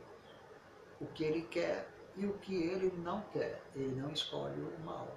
o 1.00 1.06
que 1.06 1.24
ele 1.24 1.42
quer 1.42 1.88
e 2.16 2.26
o 2.26 2.34
que 2.38 2.54
ele 2.54 2.92
não 2.98 3.22
quer. 3.32 3.62
Ele 3.74 3.94
não 3.94 4.10
escolhe 4.10 4.60
o 4.60 4.80
mal 4.80 5.08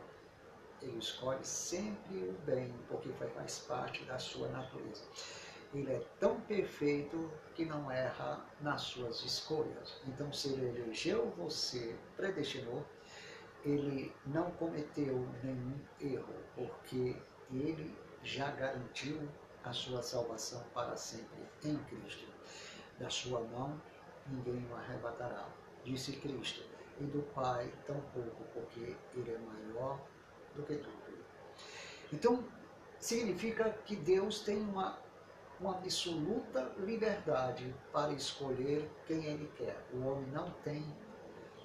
ele 0.81 0.97
escolhe 0.97 1.45
sempre 1.45 2.17
o 2.23 2.33
bem, 2.43 2.73
porque 2.87 3.09
faz 3.13 3.59
parte 3.59 4.03
da 4.05 4.17
sua 4.17 4.47
natureza. 4.49 5.03
Ele 5.73 5.91
é 5.91 6.01
tão 6.19 6.41
perfeito 6.41 7.31
que 7.55 7.63
não 7.65 7.89
erra 7.89 8.43
nas 8.59 8.81
suas 8.81 9.23
escolhas. 9.23 10.01
Então, 10.07 10.33
se 10.33 10.49
ele 10.49 10.67
elegeu 10.67 11.31
você, 11.37 11.95
predestinou, 12.17 12.83
ele 13.63 14.13
não 14.25 14.51
cometeu 14.51 15.27
nenhum 15.43 15.79
erro, 15.99 16.33
porque 16.55 17.15
ele 17.51 17.95
já 18.23 18.51
garantiu 18.51 19.27
a 19.63 19.71
sua 19.71 20.01
salvação 20.01 20.63
para 20.73 20.95
sempre 20.95 21.39
em 21.63 21.77
Cristo. 21.85 22.27
Da 22.99 23.09
sua 23.09 23.41
mão 23.41 23.79
ninguém 24.27 24.65
o 24.69 24.75
arrebatará, 24.75 25.49
disse 25.83 26.13
Cristo, 26.17 26.63
e 26.99 27.03
do 27.05 27.21
Pai 27.33 27.71
tampouco, 27.85 28.43
porque 28.53 28.95
ele 29.15 29.31
é 29.31 29.37
maior 29.39 29.99
do 30.55 30.63
que 30.63 30.75
tudo. 30.75 31.01
Então, 32.13 32.43
significa 32.99 33.71
que 33.85 33.95
Deus 33.95 34.41
tem 34.41 34.61
uma 34.61 34.99
uma 35.61 35.77
absoluta 35.77 36.73
liberdade 36.79 37.73
para 37.93 38.11
escolher 38.13 38.89
quem 39.05 39.23
ele 39.25 39.47
quer. 39.55 39.77
O 39.93 40.07
homem 40.07 40.27
não 40.31 40.49
tem 40.63 40.83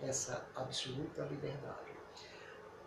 essa 0.03 0.47
absoluta 0.55 1.23
liberdade. 1.23 1.86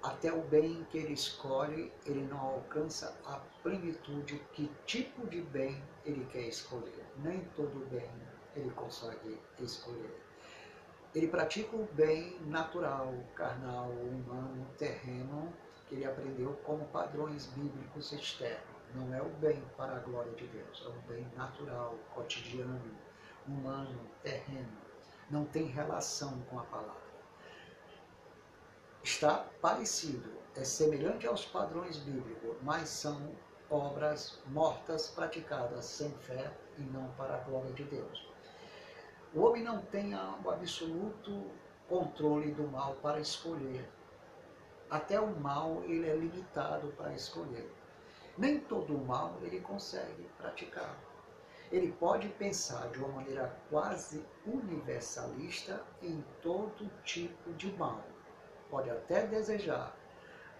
Até 0.01 0.31
o 0.31 0.41
bem 0.43 0.85
que 0.89 0.97
ele 0.97 1.13
escolhe, 1.13 1.91
ele 2.05 2.21
não 2.23 2.39
alcança 2.39 3.19
a 3.25 3.41
plenitude 3.61 4.39
que 4.53 4.71
tipo 4.85 5.27
de 5.27 5.41
bem 5.41 5.83
ele 6.05 6.25
quer 6.31 6.47
escolher. 6.47 7.05
Nem 7.17 7.41
todo 7.55 7.85
bem 7.89 8.09
ele 8.55 8.71
consegue 8.71 9.37
escolher. 9.59 10.17
Ele 11.13 11.27
pratica 11.27 11.75
o 11.75 11.85
bem 11.93 12.39
natural, 12.45 13.13
carnal, 13.35 13.89
humano, 13.89 14.65
terreno, 14.77 15.51
que 15.87 15.95
ele 15.95 16.05
aprendeu 16.05 16.53
como 16.63 16.85
padrões 16.89 17.47
bíblicos 17.47 18.13
externos. 18.13 18.79
Não 18.95 19.13
é 19.13 19.21
o 19.21 19.29
bem 19.29 19.61
para 19.75 19.97
a 19.97 19.99
glória 19.99 20.31
de 20.33 20.47
Deus, 20.47 20.83
é 20.85 20.87
o 20.87 21.11
bem 21.11 21.27
natural, 21.35 21.95
cotidiano, 22.13 22.95
humano, 23.47 23.99
terreno. 24.23 24.77
Não 25.29 25.45
tem 25.45 25.65
relação 25.65 26.39
com 26.49 26.59
a 26.59 26.63
palavra. 26.63 27.08
Está 29.11 29.47
parecido, 29.59 30.29
é 30.55 30.63
semelhante 30.63 31.25
aos 31.25 31.43
padrões 31.43 31.97
bíblicos, 31.97 32.55
mas 32.61 32.87
são 32.89 33.35
obras 33.67 34.39
mortas 34.45 35.09
praticadas 35.09 35.83
sem 35.85 36.11
fé 36.19 36.53
e 36.77 36.83
não 36.83 37.09
para 37.13 37.35
a 37.35 37.39
glória 37.39 37.73
de 37.73 37.83
Deus. 37.85 38.29
O 39.33 39.41
homem 39.41 39.63
não 39.63 39.81
tem 39.81 40.13
o 40.13 40.49
absoluto 40.51 41.49
controle 41.87 42.51
do 42.51 42.67
mal 42.67 42.97
para 43.01 43.19
escolher. 43.19 43.89
Até 44.91 45.19
o 45.19 45.35
mal 45.39 45.83
ele 45.85 46.07
é 46.07 46.15
limitado 46.15 46.89
para 46.89 47.11
escolher. 47.11 47.67
Nem 48.37 48.59
todo 48.59 48.95
o 48.95 49.03
mal 49.03 49.39
ele 49.41 49.59
consegue 49.59 50.29
praticar. 50.37 50.95
Ele 51.71 51.91
pode 51.93 52.29
pensar 52.29 52.87
de 52.89 52.99
uma 52.99 53.09
maneira 53.09 53.59
quase 53.71 54.23
universalista 54.45 55.83
em 55.99 56.23
todo 56.43 56.87
tipo 57.03 57.51
de 57.53 57.73
mal. 57.73 58.03
Pode 58.69 58.89
até 58.89 59.25
desejar, 59.25 59.95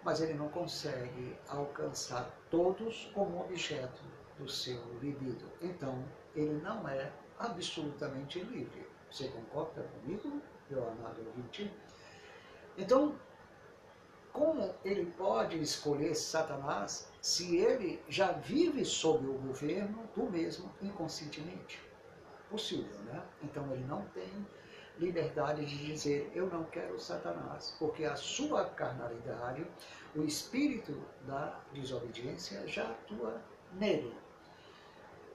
mas 0.02 0.20
ele 0.20 0.34
não 0.34 0.48
consegue 0.48 1.38
alcançar 1.48 2.30
todos 2.50 3.10
como 3.14 3.40
objeto 3.40 4.02
do 4.38 4.48
seu 4.48 4.82
libido. 5.00 5.50
Então, 5.60 6.04
ele 6.34 6.60
não 6.62 6.88
é 6.88 7.12
absolutamente 7.38 8.40
livre. 8.40 8.86
Você 9.10 9.28
concorda 9.28 9.82
comigo, 9.82 10.40
meu 10.68 10.88
amado 10.88 11.24
ouvinte? 11.26 11.72
Então, 12.76 13.16
como 14.32 14.74
ele 14.84 15.06
pode 15.06 15.60
escolher 15.60 16.14
Satanás 16.14 17.10
se 17.20 17.56
ele 17.56 18.02
já 18.08 18.32
vive 18.32 18.84
sob 18.84 19.26
o 19.26 19.34
governo 19.34 20.08
do 20.14 20.30
mesmo 20.30 20.72
inconscientemente? 20.80 21.82
Possível, 22.48 22.98
né? 23.00 23.22
Então 23.42 23.70
ele 23.72 23.84
não 23.84 24.04
tem 24.06 24.46
liberdade 25.00 25.64
de 25.64 25.86
dizer 25.86 26.30
eu 26.34 26.46
não 26.46 26.64
quero 26.64 27.00
Satanás, 27.00 27.74
porque 27.78 28.04
a 28.04 28.14
sua 28.14 28.66
carnalidade, 28.66 29.66
o 30.14 30.22
espírito 30.22 30.94
da 31.26 31.58
desobediência 31.72 32.66
já 32.68 32.84
atua 32.84 33.40
nele. 33.72 34.14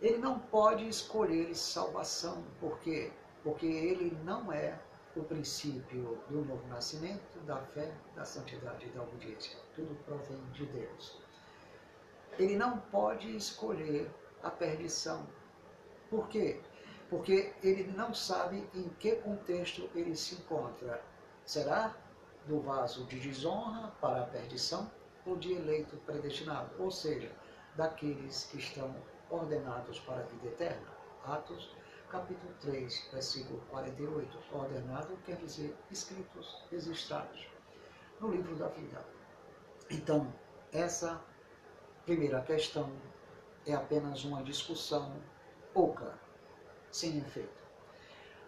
Ele 0.01 0.18
não 0.20 0.38
pode 0.38 0.88
escolher 0.88 1.55
salvação, 1.55 2.43
por 2.59 2.78
quê? 2.80 3.11
Porque 3.43 3.66
ele 3.66 4.16
não 4.24 4.51
é 4.51 4.80
o 5.16 5.24
princípio 5.24 6.20
do 6.30 6.43
novo 6.45 6.68
nascimento, 6.68 7.39
da 7.45 7.57
fé, 7.57 7.91
da 8.16 8.26
santidade 8.26 8.86
e 8.86 8.89
da 8.89 9.01
obediência. 9.01 9.57
Tudo 9.74 9.95
provém 10.05 10.43
de 10.51 10.66
Deus. 10.66 11.18
Ele 12.38 12.57
não 12.57 12.80
pode 12.80 13.36
escolher 13.36 14.11
a 14.43 14.51
perdição. 14.51 15.26
Por 16.09 16.28
quê? 16.28 16.59
Porque 17.09 17.53
ele 17.61 17.91
não 17.91 18.13
sabe 18.13 18.67
em 18.73 18.89
que 18.99 19.15
contexto 19.17 19.89
ele 19.93 20.15
se 20.15 20.35
encontra. 20.35 21.01
Será 21.45 21.95
do 22.47 22.59
vaso 22.59 23.05
de 23.05 23.19
desonra 23.19 23.91
para 24.01 24.21
a 24.21 24.25
perdição 24.25 24.89
ou 25.25 25.35
de 25.35 25.53
eleito 25.53 25.97
predestinado? 25.97 26.71
Ou 26.79 26.89
seja, 26.89 27.31
daqueles 27.75 28.45
que 28.45 28.57
estão 28.57 28.95
ordenados 29.29 29.99
para 29.99 30.21
a 30.21 30.25
vida 30.25 30.47
eterna. 30.47 30.87
Atos, 31.25 31.75
capítulo 32.09 32.53
3, 32.61 33.09
versículo 33.11 33.59
48. 33.69 34.37
Ordenado 34.51 35.17
quer 35.25 35.37
dizer 35.37 35.75
escritos, 35.91 36.63
registrados 36.71 37.47
no 38.19 38.31
livro 38.31 38.55
da 38.55 38.67
vida. 38.69 39.05
Então, 39.89 40.33
essa 40.71 41.21
primeira 42.05 42.41
questão 42.41 42.91
é 43.65 43.73
apenas 43.73 44.23
uma 44.23 44.43
discussão 44.43 45.15
pouca, 45.73 46.17
sem 46.95 47.17
efeito. 47.17 47.65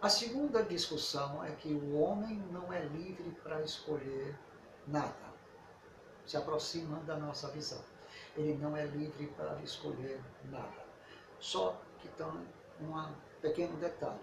A 0.00 0.08
segunda 0.08 0.62
discussão 0.62 1.44
é 1.44 1.50
que 1.52 1.72
o 1.72 1.98
homem 1.98 2.38
não 2.52 2.72
é 2.72 2.84
livre 2.84 3.30
para 3.42 3.62
escolher 3.62 4.38
nada. 4.86 5.28
Se 6.26 6.36
aproxima 6.36 7.00
da 7.00 7.16
nossa 7.16 7.48
visão 7.48 7.82
ele 8.38 8.54
não 8.54 8.76
é 8.76 8.84
livre 8.86 9.26
para 9.28 9.60
escolher 9.62 10.20
nada. 10.44 10.86
Só 11.40 11.80
que 11.98 12.08
tem 12.08 12.26
um 12.26 13.14
pequeno 13.40 13.76
detalhe. 13.78 14.20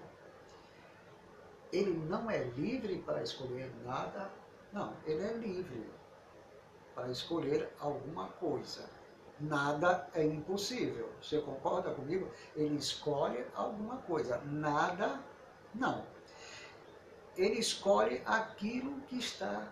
Ele 1.72 1.92
não 2.08 2.30
é 2.30 2.44
livre 2.44 3.00
para 3.00 3.22
escolher 3.22 3.70
nada, 3.84 4.32
não, 4.72 4.96
ele 5.06 5.24
é 5.24 5.34
livre 5.34 5.90
para 6.94 7.10
escolher 7.10 7.70
alguma 7.80 8.30
coisa. 8.30 8.90
Nada 9.40 10.08
é 10.14 10.24
impossível. 10.24 11.12
Você 11.22 11.42
concorda 11.42 11.92
comigo? 11.94 12.30
Ele 12.56 12.76
escolhe 12.76 13.46
alguma 13.54 13.98
coisa. 13.98 14.38
Nada, 14.46 15.20
não. 15.74 16.06
Ele 17.36 17.60
escolhe 17.60 18.22
aquilo 18.26 19.02
que 19.02 19.18
está 19.18 19.68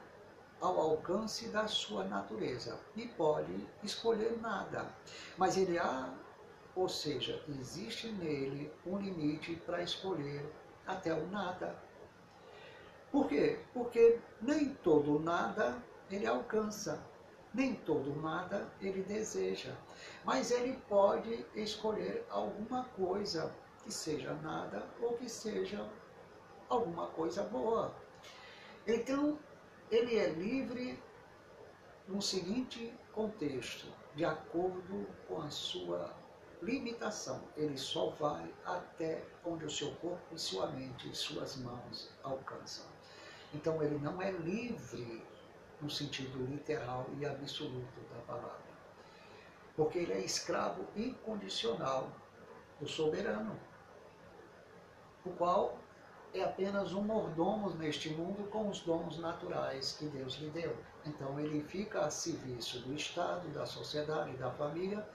ao 0.60 0.80
alcance 0.80 1.48
da 1.50 1.68
sua 1.68 2.04
natureza 2.06 2.80
e 2.96 3.06
pode 3.06 3.68
escolher 3.84 4.40
nada. 4.42 4.86
Mas 5.38 5.58
ele 5.58 5.78
há, 5.78 6.14
ou 6.76 6.90
seja, 6.90 7.44
existe 7.60 8.08
nele 8.10 8.72
um 8.86 8.98
limite 8.98 9.56
para 9.66 9.82
escolher 9.82 10.46
até 10.86 11.14
o 11.14 11.28
nada. 11.28 11.78
Por 13.12 13.28
quê? 13.28 13.60
Porque 13.74 14.20
nem 14.42 14.74
todo 14.76 15.20
nada 15.20 15.82
ele 16.10 16.26
alcança, 16.26 17.02
nem 17.54 17.76
todo 17.76 18.16
nada 18.22 18.72
ele 18.82 19.04
deseja. 19.04 19.76
Mas 20.24 20.52
ele 20.52 20.74
pode 20.90 21.46
escolher 21.56 22.26
alguma 22.30 22.86
coisa 22.86 23.54
que 23.84 23.92
seja 23.92 24.34
nada 24.36 24.88
ou 25.02 25.14
que 25.14 25.30
seja 25.30 25.88
alguma 26.70 27.08
coisa 27.08 27.44
boa. 27.44 27.94
Então, 28.88 29.38
ele 29.92 30.18
é 30.18 30.30
livre 30.30 31.02
no 32.08 32.22
seguinte 32.22 32.94
contexto, 33.12 33.88
de 34.16 34.26
acordo 34.26 35.08
com 35.28 35.42
a 35.42 35.50
sua 35.50 36.14
limitação. 36.62 37.42
Ele 37.56 37.78
só 37.78 38.10
vai 38.10 38.52
até 38.66 39.24
onde 39.46 39.66
o 39.66 39.70
seu 39.70 39.92
corpo 39.96 40.38
sua 40.38 40.68
mente 40.68 41.10
e 41.10 41.16
suas 41.16 41.58
mãos 41.58 42.10
alcançam. 42.24 42.86
Então 43.54 43.82
ele 43.84 43.98
não 44.00 44.22
é 44.22 44.32
livre 44.32 45.24
no 45.84 45.90
sentido 45.90 46.46
literal 46.46 47.06
e 47.20 47.26
absoluto 47.26 48.00
da 48.14 48.22
palavra. 48.22 48.64
Porque 49.76 50.00
ele 50.00 50.14
é 50.14 50.20
escravo 50.20 50.88
incondicional 50.96 52.10
do 52.80 52.88
soberano, 52.88 53.60
o 55.26 55.30
qual 55.32 55.78
é 56.34 56.42
apenas 56.44 56.94
um 56.94 57.02
mordomo 57.02 57.70
neste 57.72 58.10
mundo 58.10 58.50
com 58.50 58.70
os 58.70 58.80
dons 58.80 59.20
naturais 59.20 59.96
que 59.98 60.06
Deus 60.06 60.36
lhe 60.36 60.50
deu. 60.50 60.76
Então 61.06 61.40
ele 61.40 61.62
fica 61.64 62.06
a 62.06 62.10
serviço 62.10 62.80
do 62.80 62.94
Estado, 62.94 63.48
da 63.50 63.66
sociedade, 63.66 64.36
da 64.38 64.50
família, 64.52 65.08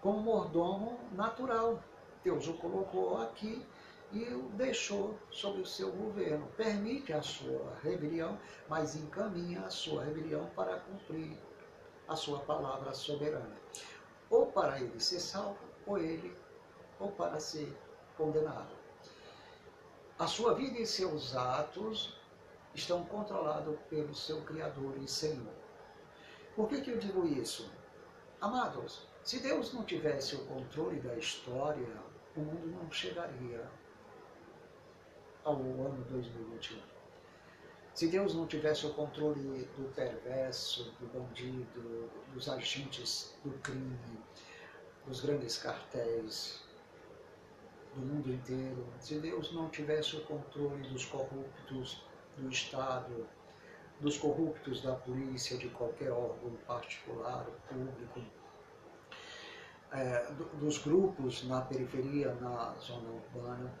como 0.00 0.20
mordomo 0.20 1.00
natural. 1.12 1.82
Deus 2.22 2.46
o 2.46 2.54
colocou 2.54 3.20
aqui 3.20 3.66
e 4.12 4.24
o 4.34 4.42
deixou 4.50 5.18
sob 5.30 5.60
o 5.62 5.66
seu 5.66 5.90
governo. 5.90 6.46
Permite 6.56 7.12
a 7.12 7.22
sua 7.22 7.74
rebelião, 7.82 8.38
mas 8.68 8.94
encaminha 8.94 9.62
a 9.62 9.70
sua 9.70 10.04
rebelião 10.04 10.46
para 10.54 10.80
cumprir 10.80 11.38
a 12.06 12.14
sua 12.14 12.40
palavra 12.40 12.92
soberana. 12.92 13.56
Ou 14.28 14.46
para 14.46 14.80
ele 14.80 15.00
ser 15.00 15.20
salvo, 15.20 15.58
ou 15.86 15.98
ele, 15.98 16.36
ou 17.00 17.10
para 17.12 17.40
ser 17.40 17.74
condenado. 18.16 18.74
A 20.18 20.26
sua 20.26 20.54
vida 20.54 20.78
e 20.78 20.86
seus 20.86 21.34
atos 21.34 22.20
estão 22.74 23.04
controlados 23.06 23.78
pelo 23.88 24.14
seu 24.14 24.42
Criador 24.42 24.96
e 24.98 25.08
Senhor. 25.08 25.52
Por 26.54 26.68
que, 26.68 26.82
que 26.82 26.90
eu 26.90 26.98
digo 26.98 27.26
isso? 27.26 27.70
Amados, 28.40 29.06
se 29.24 29.40
Deus 29.40 29.72
não 29.72 29.84
tivesse 29.84 30.36
o 30.36 30.44
controle 30.46 31.00
da 31.00 31.16
história, 31.16 31.88
o 32.36 32.40
mundo 32.40 32.66
não 32.66 32.90
chegaria 32.90 33.70
ao 35.44 35.54
ano 35.54 36.04
2021. 36.10 36.78
Se 37.94 38.08
Deus 38.08 38.34
não 38.34 38.46
tivesse 38.46 38.86
o 38.86 38.94
controle 38.94 39.68
do 39.76 39.92
perverso, 39.94 40.92
do 40.98 41.06
bandido, 41.12 42.10
dos 42.32 42.48
agentes 42.48 43.34
do 43.44 43.50
crime, 43.58 43.98
dos 45.06 45.20
grandes 45.20 45.58
cartéis, 45.58 46.62
do 47.94 48.00
mundo 48.00 48.32
inteiro, 48.32 48.86
se 48.98 49.18
Deus 49.18 49.52
não 49.52 49.68
tivesse 49.68 50.16
o 50.16 50.20
controle 50.22 50.88
dos 50.88 51.04
corruptos 51.04 52.02
do 52.38 52.48
Estado, 52.48 53.26
dos 54.00 54.16
corruptos 54.16 54.80
da 54.80 54.94
polícia, 54.94 55.58
de 55.58 55.68
qualquer 55.68 56.10
órgão 56.10 56.56
particular 56.66 57.46
público, 57.68 58.20
é, 59.92 60.32
dos 60.54 60.78
grupos 60.78 61.44
na 61.44 61.60
periferia, 61.60 62.34
na 62.36 62.74
zona 62.80 63.10
urbana, 63.10 63.72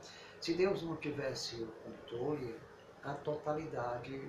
se 0.42 0.54
Deus 0.54 0.82
não 0.82 0.96
tivesse 0.96 1.54
o 1.62 1.68
controle, 1.68 2.56
a 3.04 3.14
totalidade 3.14 4.20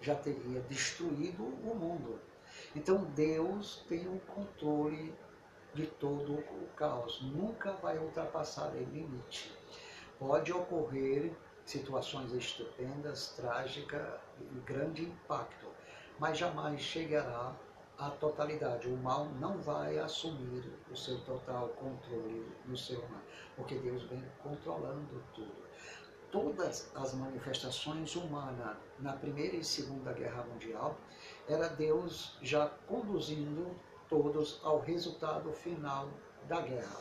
já 0.00 0.14
teria 0.14 0.60
destruído 0.62 1.44
o 1.44 1.74
mundo. 1.76 2.18
Então 2.74 3.04
Deus 3.14 3.84
tem 3.86 4.08
o 4.08 4.18
controle 4.20 5.14
de 5.74 5.86
todo 5.86 6.32
o 6.32 6.68
caos, 6.74 7.20
nunca 7.20 7.72
vai 7.72 7.98
ultrapassar 7.98 8.72
o 8.72 8.78
limite. 8.78 9.54
Pode 10.18 10.50
ocorrer 10.50 11.30
situações 11.66 12.32
estupendas, 12.32 13.34
trágicas 13.36 14.18
e 14.40 14.60
grande 14.60 15.02
impacto, 15.04 15.68
mas 16.18 16.38
jamais 16.38 16.80
chegará 16.80 17.54
à 17.98 18.10
totalidade. 18.10 18.88
O 18.88 18.96
mal 18.96 19.26
não 19.40 19.58
vai 19.58 19.98
assumir 19.98 20.72
o 20.90 20.96
seu 20.96 21.18
total 21.24 21.68
controle 21.70 22.46
no 22.64 22.76
ser 22.76 22.96
humano, 22.96 23.22
porque 23.56 23.74
Deus 23.76 24.04
vem 24.04 24.24
controlando 24.42 25.22
tudo. 25.34 25.68
Todas 26.30 26.90
as 26.94 27.14
manifestações 27.14 28.14
humanas 28.14 28.76
na 28.98 29.14
Primeira 29.14 29.56
e 29.56 29.64
Segunda 29.64 30.12
Guerra 30.12 30.44
Mundial 30.44 30.96
era 31.48 31.68
Deus 31.68 32.36
já 32.42 32.66
conduzindo 32.86 33.74
todos 34.08 34.60
ao 34.62 34.78
resultado 34.78 35.52
final 35.52 36.08
da 36.46 36.60
guerra. 36.60 37.00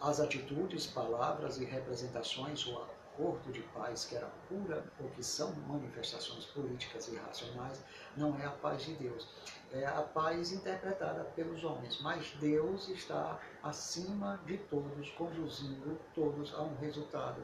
As 0.00 0.20
atitudes, 0.20 0.86
palavras 0.86 1.58
e 1.58 1.64
representações, 1.64 2.66
acordo 3.14 3.52
de 3.52 3.60
paz, 3.62 4.04
que 4.04 4.16
era 4.16 4.26
pura, 4.48 4.84
ou 5.00 5.08
que 5.10 5.22
são 5.22 5.52
manifestações 5.68 6.44
políticas 6.46 7.08
e 7.08 7.16
racionais, 7.16 7.82
não 8.16 8.38
é 8.38 8.44
a 8.44 8.50
paz 8.50 8.82
de 8.82 8.94
Deus. 8.94 9.28
É 9.72 9.86
a 9.86 10.02
paz 10.02 10.52
interpretada 10.52 11.24
pelos 11.36 11.64
homens, 11.64 12.00
mas 12.02 12.32
Deus 12.40 12.88
está 12.88 13.40
acima 13.62 14.40
de 14.46 14.58
todos, 14.58 15.10
conduzindo 15.10 15.98
todos 16.14 16.52
a 16.54 16.62
um 16.62 16.76
resultado 16.76 17.42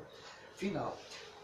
final. 0.55 0.97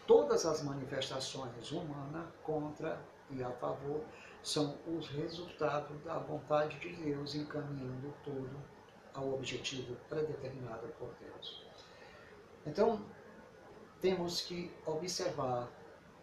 Todas 0.05 0.45
as 0.45 0.61
manifestações 0.63 1.71
humanas 1.71 2.27
contra 2.43 2.99
e 3.29 3.43
a 3.43 3.51
favor 3.51 4.01
são 4.41 4.77
os 4.87 5.09
resultados 5.09 6.01
da 6.03 6.17
vontade 6.19 6.79
de 6.79 6.95
Deus 6.95 7.35
encaminhando 7.35 8.13
tudo 8.23 8.57
ao 9.13 9.33
objetivo 9.33 9.97
predeterminado 10.07 10.87
por 10.99 11.13
Deus. 11.19 11.65
Então, 12.65 13.01
temos 14.01 14.41
que 14.41 14.71
observar 14.85 15.67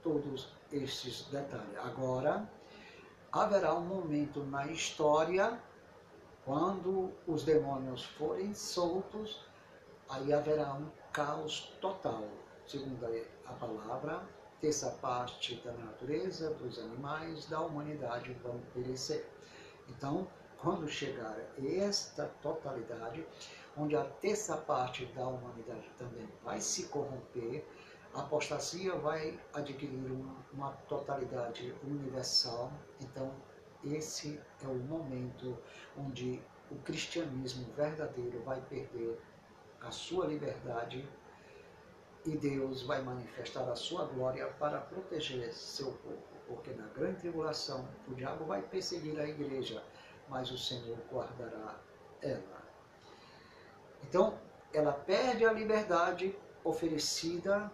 todos 0.03 0.49
estes 0.73 1.23
detalhes. 1.31 1.77
Agora, 1.79 2.49
haverá 3.33 3.75
um 3.75 3.85
momento 3.85 4.45
na 4.45 4.67
história 4.67 5.59
quando 6.45 7.11
os 7.27 7.43
demônios 7.43 8.05
forem 8.05 8.55
soltos, 8.55 9.45
aí 10.09 10.33
haverá 10.33 10.75
um 10.75 10.91
caos 11.13 11.73
total, 11.81 12.25
segundo 12.67 13.07
a 13.47 13.53
palavra, 13.55 14.23
terça 14.61 14.91
parte 15.01 15.57
da 15.65 15.73
natureza, 15.73 16.51
dos 16.55 16.79
animais, 16.79 17.47
da 17.47 17.61
humanidade 17.61 18.33
vão 18.43 18.61
perecer. 18.75 19.27
Então, 19.89 20.29
quando 20.59 20.89
chegar 20.89 21.37
esta 21.63 22.27
totalidade, 22.43 23.27
onde 23.77 23.97
a 23.97 24.05
terça 24.05 24.57
parte 24.57 25.07
da 25.07 25.27
humanidade 25.27 25.91
também 25.99 26.29
vai 26.43 26.61
se 26.61 26.85
corromper, 26.85 27.65
a 28.15 28.21
apostasia 28.21 28.95
vai 28.95 29.39
adquirir 29.53 30.11
uma, 30.13 30.37
uma 30.53 30.73
totalidade 30.89 31.75
universal. 31.83 32.73
Então, 33.01 33.35
esse 33.85 34.41
é 34.63 34.67
o 34.69 34.75
momento 34.75 35.59
onde 35.97 36.41
o 36.71 36.77
cristianismo 36.77 37.73
verdadeiro 37.73 38.43
vai 38.43 38.61
perder 38.63 39.21
a 39.81 39.91
sua 39.91 40.27
liberdade 40.27 41.07
e 42.25 42.37
Deus 42.37 42.83
vai 42.83 43.03
manifestar 43.03 43.69
a 43.69 43.77
sua 43.77 44.07
glória 44.07 44.47
para 44.59 44.81
proteger 44.81 45.53
seu 45.53 45.93
povo, 45.93 46.23
porque 46.47 46.71
na 46.71 46.87
grande 46.89 47.21
tribulação 47.21 47.87
o 48.09 48.15
diabo 48.15 48.47
vai 48.47 48.63
perseguir 48.63 49.19
a 49.21 49.29
igreja, 49.29 49.85
mas 50.29 50.51
o 50.51 50.57
Senhor 50.57 50.97
guardará 51.13 51.79
ela. 52.23 52.64
Então, 54.09 54.39
ela 54.73 54.93
perde 54.93 55.45
a 55.45 55.53
liberdade 55.53 56.37
oferecida 56.63 57.71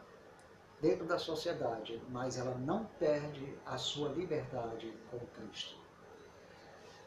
dentro 0.80 1.04
da 1.04 1.18
sociedade, 1.18 2.00
mas 2.08 2.38
ela 2.38 2.54
não 2.54 2.84
perde 2.98 3.54
a 3.66 3.76
sua 3.76 4.08
liberdade 4.08 4.92
com 5.10 5.18
Cristo. 5.18 5.78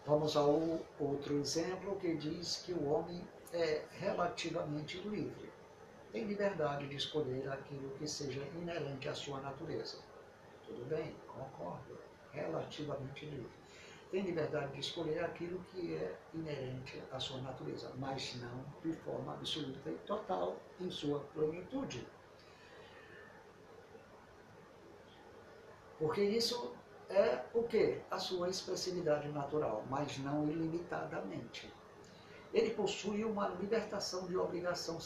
Vamos 0.06 0.36
ao 0.36 0.80
outro 1.00 1.40
exemplo 1.40 1.96
que 1.98 2.16
diz 2.16 2.58
que 2.58 2.74
o 2.74 2.90
homem 2.90 3.28
é 3.52 3.84
relativamente 4.00 4.98
livre 5.00 5.54
tem 6.14 6.26
liberdade 6.26 6.88
de 6.88 6.96
escolher 6.96 7.52
aquilo 7.52 7.90
que 7.98 8.08
seja 8.08 8.40
inerente 8.56 9.10
à 9.10 9.16
sua 9.16 9.42
natureza. 9.42 9.98
Tudo 10.64 10.86
bem, 10.86 11.16
concordo, 11.28 11.98
relativamente 12.32 13.26
livre. 13.26 13.63
Tem 14.14 14.22
liberdade 14.22 14.72
de 14.74 14.80
escolher 14.80 15.26
aquilo 15.26 15.58
que 15.72 15.96
é 15.96 16.16
inerente 16.36 17.02
à 17.12 17.20
sua 17.20 17.42
natureza, 17.42 17.92
mas 17.98 18.36
não 18.36 18.64
de 18.84 18.96
forma 18.98 19.34
absoluta 19.34 19.90
e 19.90 19.96
total 20.06 20.56
em 20.80 20.88
sua 20.92 21.20
plenitude. 21.34 22.06
Porque 25.98 26.22
isso 26.22 26.76
é 27.10 27.44
o 27.56 27.64
que? 27.64 28.02
A 28.12 28.20
sua 28.20 28.50
expressividade 28.50 29.30
natural, 29.30 29.84
mas 29.90 30.16
não 30.20 30.48
ilimitadamente 30.48 31.74
ele 32.54 32.70
possui 32.76 33.26
uma 33.26 33.48
libertação 33.48 34.28
de 34.28 34.38
obrigação 34.38 35.00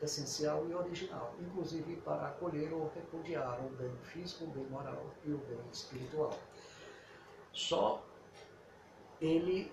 essencial 0.00 0.64
e 0.68 0.74
original, 0.74 1.34
inclusive 1.40 1.96
para 2.02 2.28
acolher 2.28 2.72
ou 2.72 2.88
repudiar 2.94 3.58
o 3.66 3.70
bem 3.70 3.96
físico, 4.04 4.44
o 4.44 4.46
bem 4.46 4.64
moral 4.66 5.04
e 5.24 5.32
o 5.32 5.38
bem 5.38 5.58
espiritual. 5.72 6.38
Só 7.52 8.06
ele, 9.20 9.72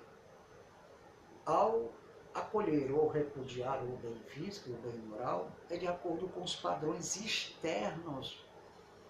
ao 1.46 1.92
acolher 2.34 2.92
ou 2.92 3.08
repudiar 3.08 3.84
o 3.84 3.98
bem 3.98 4.20
físico, 4.28 4.72
o 4.72 4.78
bem 4.78 4.98
moral, 5.08 5.50
é 5.70 5.78
de 5.78 5.88
acordo 5.88 6.28
com 6.30 6.44
os 6.44 6.56
padrões 6.56 7.16
externos 7.16 8.46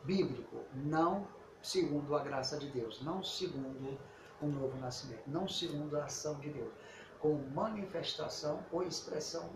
bíblicos, 0.04 0.62
não 0.74 1.28
segundo 1.62 2.16
a 2.16 2.24
graça 2.24 2.58
de 2.60 2.70
Deus, 2.70 3.02
não 3.02 3.24
segundo 3.24 3.98
o 4.42 4.46
novo 4.46 4.78
nascimento, 4.78 5.24
não 5.26 5.48
segundo 5.48 5.98
a 5.98 6.06
ação 6.06 6.40
de 6.40 6.50
Deus 6.50 6.72
como 7.20 7.50
manifestação 7.50 8.64
ou 8.72 8.84
expressão 8.84 9.50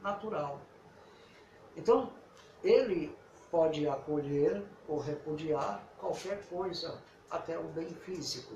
natural. 0.00 0.60
Então, 1.76 2.12
ele 2.62 3.16
pode 3.50 3.88
acolher 3.88 4.64
ou 4.86 4.98
repudiar 4.98 5.82
qualquer 5.98 6.46
coisa, 6.48 7.02
até 7.28 7.58
o 7.58 7.64
bem 7.64 7.92
físico, 7.92 8.54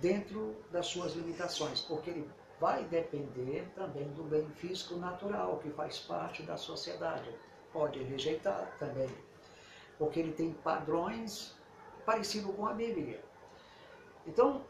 dentro 0.00 0.56
das 0.70 0.86
suas 0.86 1.12
limitações, 1.12 1.80
porque 1.80 2.10
ele 2.10 2.30
vai 2.58 2.84
depender 2.84 3.70
também 3.74 4.08
do 4.08 4.24
bem 4.24 4.48
físico 4.50 4.96
natural, 4.96 5.58
que 5.58 5.70
faz 5.70 5.98
parte 5.98 6.42
da 6.42 6.56
sociedade. 6.56 7.30
Pode 7.72 8.02
rejeitar 8.02 8.76
também, 8.78 9.08
porque 9.98 10.20
ele 10.20 10.32
tem 10.32 10.52
padrões 10.52 11.56
parecidos 12.04 12.54
com 12.54 12.66
a 12.66 12.72
Bíblia. 12.72 13.22
Então, 14.26 14.64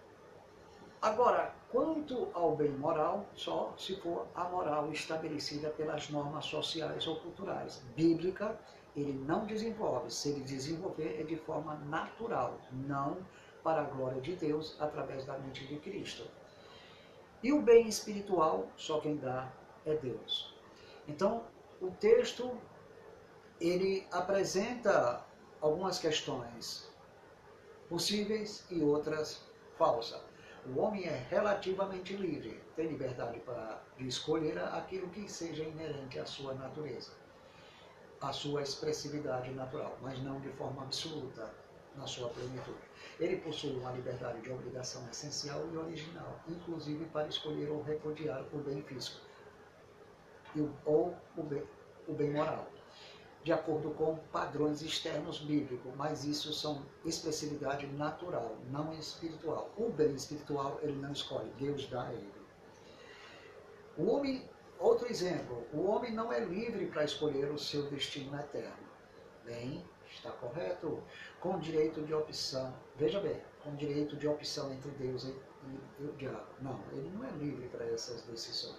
agora, 1.01 1.55
Quanto 1.70 2.26
ao 2.35 2.57
bem 2.57 2.72
moral, 2.72 3.26
só 3.37 3.72
se 3.78 3.95
for 4.01 4.26
a 4.35 4.43
moral 4.43 4.91
estabelecida 4.91 5.70
pelas 5.70 6.11
normas 6.11 6.45
sociais 6.47 7.07
ou 7.07 7.14
culturais. 7.20 7.81
Bíblica, 7.95 8.59
ele 8.97 9.12
não 9.12 9.47
desenvolve. 9.47 10.11
Se 10.11 10.31
ele 10.31 10.41
desenvolver, 10.41 11.20
é 11.20 11.22
de 11.22 11.37
forma 11.37 11.76
natural, 11.89 12.59
não 12.72 13.18
para 13.62 13.82
a 13.82 13.84
glória 13.84 14.20
de 14.20 14.34
Deus 14.36 14.76
através 14.80 15.24
da 15.24 15.38
mente 15.38 15.66
de 15.66 15.76
Cristo. 15.78 16.26
E 17.42 17.52
o 17.52 17.62
bem 17.62 17.88
espiritual, 17.88 18.68
só 18.76 19.00
quem 19.00 19.16
dá 19.16 19.50
é 19.86 19.94
Deus. 19.94 20.54
Então, 21.08 21.44
o 21.80 21.90
texto 21.92 22.56
ele 23.61 24.06
apresenta 24.12 25.24
algumas 25.61 25.98
questões 25.98 26.90
possíveis 27.88 28.64
e 28.70 28.82
outras 28.82 29.42
falsas. 29.76 30.20
O 30.66 30.78
homem 30.78 31.04
é 31.06 31.26
relativamente 31.30 32.14
livre, 32.14 32.62
tem 32.76 32.86
liberdade 32.86 33.40
para 33.40 33.82
escolher 33.98 34.58
aquilo 34.58 35.08
que 35.08 35.26
seja 35.28 35.64
inerente 35.64 36.18
à 36.18 36.26
sua 36.26 36.54
natureza, 36.54 37.12
à 38.20 38.32
sua 38.32 38.62
expressividade 38.62 39.50
natural, 39.52 39.96
mas 40.02 40.22
não 40.22 40.38
de 40.40 40.50
forma 40.50 40.82
absoluta 40.82 41.50
na 42.01 42.07
sua 42.07 42.28
plenitude. 42.30 42.78
Ele 43.20 43.36
possui 43.36 43.76
uma 43.76 43.92
liberdade 43.92 44.40
de 44.40 44.51
obrigação 44.51 45.07
essencial 45.11 45.68
e 45.72 45.76
original, 45.76 46.40
inclusive 46.48 47.05
para 47.07 47.28
escolher 47.28 47.70
ou 47.70 47.82
repudiar 47.82 48.42
o 48.53 48.59
bem 48.59 48.82
físico 48.82 49.20
ou 50.84 51.14
o 51.36 51.42
bem, 51.42 51.62
o 52.09 52.12
bem 52.12 52.30
moral, 52.32 52.66
de 53.44 53.53
acordo 53.53 53.90
com 53.92 54.16
padrões 54.32 54.82
externos 54.82 55.40
bíblicos, 55.40 55.92
mas 55.96 56.24
isso 56.24 56.53
são 56.53 56.84
expressividade 57.05 57.86
natural, 57.86 58.57
não 58.70 58.92
espiritual. 58.94 59.70
O 59.76 59.90
bem 59.90 60.14
espiritual 60.14 60.78
ele 60.82 60.96
não 60.96 61.12
escolhe, 61.12 61.51
Deus 61.59 61.86
dá 61.88 62.09
a 62.09 62.12
ele. 62.12 62.32
O 63.96 64.07
homem, 64.07 64.48
outro 64.78 65.09
exemplo, 65.09 65.66
o 65.72 65.86
homem 65.86 66.12
não 66.12 66.32
é 66.32 66.40
livre 66.40 66.86
para 66.86 67.05
escolher 67.05 67.51
o 67.51 67.59
seu 67.59 67.88
destino 67.90 68.38
eterno. 68.38 68.90
Bem, 69.44 69.84
está 70.11 70.30
correto, 70.32 71.03
com 71.41 71.59
direito 71.59 72.03
de 72.03 72.14
opção. 72.14 72.72
Veja 72.97 73.20
bem, 73.20 73.41
com 73.64 73.74
direito 73.74 74.16
de 74.16 74.28
opção 74.28 74.72
entre 74.72 74.91
Deus 74.93 75.24
e, 75.24 75.28
e, 75.28 75.80
e 76.01 76.07
o 76.07 76.12
diabo. 76.12 76.47
Não, 76.61 76.80
ele 76.93 77.11
não 77.11 77.24
é 77.24 77.30
livre 77.32 77.68
para 77.68 77.84
essas 77.86 78.22
decisões. 78.22 78.78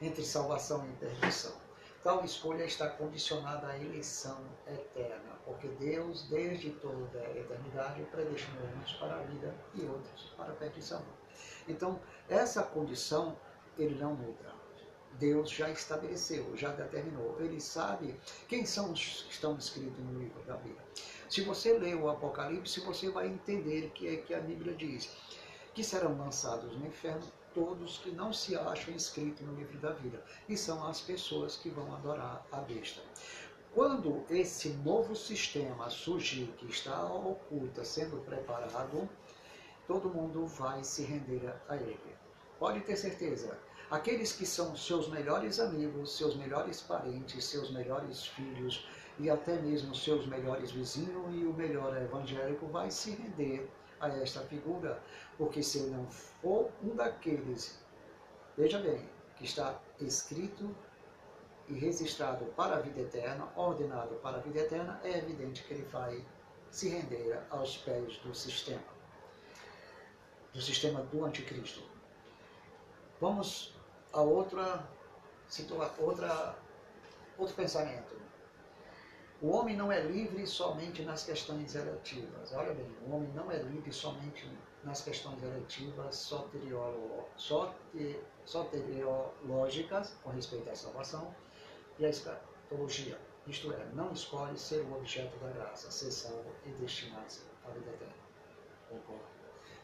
Entre 0.00 0.24
salvação 0.24 0.86
e 0.86 0.92
perdição. 0.96 1.54
Tal 2.02 2.24
escolha 2.24 2.64
está 2.64 2.88
condicionada 2.88 3.66
à 3.66 3.76
eleição 3.76 4.38
eterna, 4.66 5.36
porque 5.44 5.66
Deus, 5.66 6.28
desde 6.28 6.70
toda 6.70 7.18
a 7.18 7.36
eternidade, 7.36 8.02
predestinou 8.04 8.68
uns 8.80 8.92
para 8.94 9.16
a 9.16 9.22
vida 9.24 9.52
e 9.74 9.82
outros 9.82 10.32
para 10.36 10.52
a 10.52 10.56
perdição. 10.56 11.02
Então, 11.66 12.00
essa 12.28 12.62
condição 12.62 13.36
ele 13.76 13.96
não 13.96 14.14
muda. 14.14 14.58
Deus 15.18 15.50
já 15.50 15.68
estabeleceu, 15.70 16.56
já 16.56 16.70
determinou. 16.70 17.36
Ele 17.40 17.60
sabe 17.60 18.14
quem 18.46 18.64
são 18.64 18.92
os 18.92 19.22
que 19.22 19.32
estão 19.32 19.56
escritos 19.56 19.98
no 19.98 20.18
livro 20.18 20.40
da 20.44 20.56
Bíblia. 20.56 20.84
Se 21.28 21.42
você 21.42 21.74
ler 21.74 21.94
o 21.94 22.08
Apocalipse, 22.08 22.80
você 22.80 23.10
vai 23.10 23.26
entender 23.26 23.90
que 23.94 24.08
é 24.08 24.16
que 24.16 24.32
a 24.32 24.40
Bíblia 24.40 24.74
diz 24.74 25.10
que 25.74 25.84
serão 25.84 26.16
lançados 26.16 26.74
no 26.74 26.86
inferno 26.86 27.22
todos 27.52 27.98
que 27.98 28.10
não 28.10 28.32
se 28.32 28.56
acham 28.56 28.94
inscritos 28.94 29.46
no 29.46 29.54
livro 29.54 29.78
da 29.78 29.92
vida, 29.92 30.22
e 30.48 30.56
são 30.56 30.86
as 30.86 31.00
pessoas 31.00 31.56
que 31.56 31.68
vão 31.68 31.94
adorar 31.94 32.46
a 32.50 32.58
besta. 32.58 33.02
Quando 33.74 34.24
esse 34.30 34.70
novo 34.70 35.14
sistema 35.14 35.90
surgir, 35.90 36.46
que 36.56 36.66
está 36.66 37.04
oculta, 37.04 37.84
sendo 37.84 38.16
preparado, 38.24 39.08
todo 39.86 40.08
mundo 40.08 40.46
vai 40.46 40.82
se 40.82 41.02
render 41.02 41.54
a 41.68 41.76
ele. 41.76 42.16
Pode 42.58 42.80
ter 42.80 42.96
certeza, 42.96 43.58
aqueles 43.90 44.32
que 44.32 44.46
são 44.46 44.74
seus 44.76 45.08
melhores 45.08 45.60
amigos, 45.60 46.16
seus 46.16 46.36
melhores 46.36 46.80
parentes, 46.80 47.44
seus 47.44 47.70
melhores 47.70 48.26
filhos 48.26 48.86
e 49.18 49.28
até 49.28 49.56
mesmo 49.60 49.94
seus 49.94 50.26
melhores 50.26 50.70
vizinhos 50.70 51.34
e 51.34 51.44
o 51.44 51.52
melhor 51.52 51.96
evangélico 51.96 52.66
vai 52.66 52.90
se 52.90 53.10
render 53.10 53.68
a 54.00 54.08
esta 54.08 54.40
figura, 54.42 55.02
porque 55.36 55.62
se 55.62 55.80
não 55.88 56.06
for 56.06 56.70
um 56.82 56.94
daqueles, 56.94 57.82
veja 58.56 58.78
bem, 58.78 59.08
que 59.36 59.44
está 59.44 59.80
escrito 60.00 60.74
e 61.66 61.74
registrado 61.74 62.44
para 62.56 62.76
a 62.76 62.80
vida 62.80 63.00
eterna, 63.00 63.48
ordenado 63.56 64.14
para 64.16 64.38
a 64.38 64.40
vida 64.40 64.60
eterna, 64.60 65.00
é 65.02 65.18
evidente 65.18 65.64
que 65.64 65.74
ele 65.74 65.84
vai 65.84 66.24
se 66.70 66.88
render 66.88 67.40
aos 67.50 67.76
pés 67.78 68.18
do 68.18 68.34
sistema, 68.34 68.82
do 70.52 70.60
sistema 70.60 71.02
do 71.02 71.24
anticristo. 71.24 71.82
Vamos 73.20 73.74
a 74.12 74.20
outra, 74.20 74.88
outra, 75.98 76.56
outro 77.36 77.54
pensamento. 77.54 78.27
O 79.40 79.50
homem 79.50 79.76
não 79.76 79.92
é 79.92 80.00
livre 80.00 80.44
somente 80.48 81.02
nas 81.02 81.22
questões 81.22 81.76
eletivas. 81.76 82.52
Olha 82.52 82.74
bem, 82.74 82.92
o 83.06 83.14
homem 83.14 83.30
não 83.34 83.48
é 83.52 83.58
livre 83.62 83.92
somente 83.92 84.50
nas 84.82 85.02
questões 85.02 85.40
eletivas 85.40 86.16
soteriológicas 88.44 90.16
com 90.24 90.30
respeito 90.30 90.68
à 90.68 90.74
salvação 90.74 91.32
e 92.00 92.06
à 92.06 92.08
escatologia. 92.08 93.16
Isto 93.46 93.72
é, 93.72 93.86
não 93.94 94.12
escolhe 94.12 94.58
ser 94.58 94.80
o 94.80 94.96
objeto 94.96 95.38
da 95.38 95.52
graça, 95.52 95.88
ser 95.88 96.10
salvo 96.10 96.52
e 96.66 96.70
destinar-se 96.72 97.42
à 97.64 97.70
vida 97.70 97.90
eterna. 97.90 98.14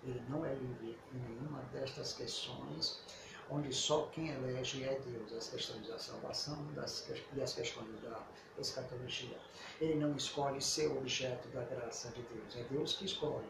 Ele 0.02 0.20
não 0.28 0.44
é 0.44 0.52
livre 0.52 0.98
em 1.14 1.18
nenhuma 1.18 1.62
destas 1.72 2.14
questões 2.14 3.00
onde 3.50 3.72
só 3.72 4.06
quem 4.12 4.30
elege 4.30 4.84
é 4.84 4.98
Deus, 5.00 5.32
as 5.32 5.48
questões 5.48 5.86
da 5.86 5.98
salvação 5.98 6.64
das, 6.72 7.06
e 7.34 7.42
as 7.42 7.52
questões 7.52 8.00
da 8.00 8.20
escatologia. 8.58 9.36
Ele 9.80 9.96
não 9.96 10.16
escolhe 10.16 10.60
ser 10.60 10.90
objeto 10.90 11.48
da 11.48 11.62
graça 11.62 12.10
de 12.10 12.22
Deus, 12.22 12.56
é 12.56 12.62
Deus 12.64 12.94
que 12.94 13.04
escolhe. 13.04 13.48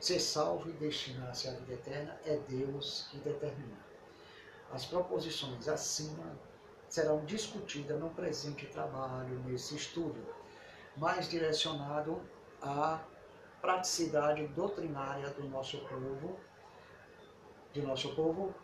Ser 0.00 0.20
salvo 0.20 0.70
e 0.70 0.72
destinar-se 0.72 1.48
à 1.48 1.52
vida 1.52 1.74
eterna 1.74 2.20
é 2.24 2.36
Deus 2.48 3.08
que 3.10 3.18
determina. 3.18 3.78
As 4.72 4.84
proposições 4.84 5.66
acima 5.68 6.38
serão 6.88 7.24
discutidas 7.24 7.98
no 7.98 8.10
presente 8.10 8.66
trabalho, 8.66 9.42
nesse 9.44 9.74
estudo, 9.74 10.24
mais 10.96 11.28
direcionado 11.28 12.22
à 12.62 13.02
praticidade 13.60 14.46
doutrinária 14.48 15.28
do 15.30 15.48
nosso 15.48 15.78
povo, 15.86 16.38
de 17.72 17.82
nosso 17.82 18.14
povo, 18.14 18.54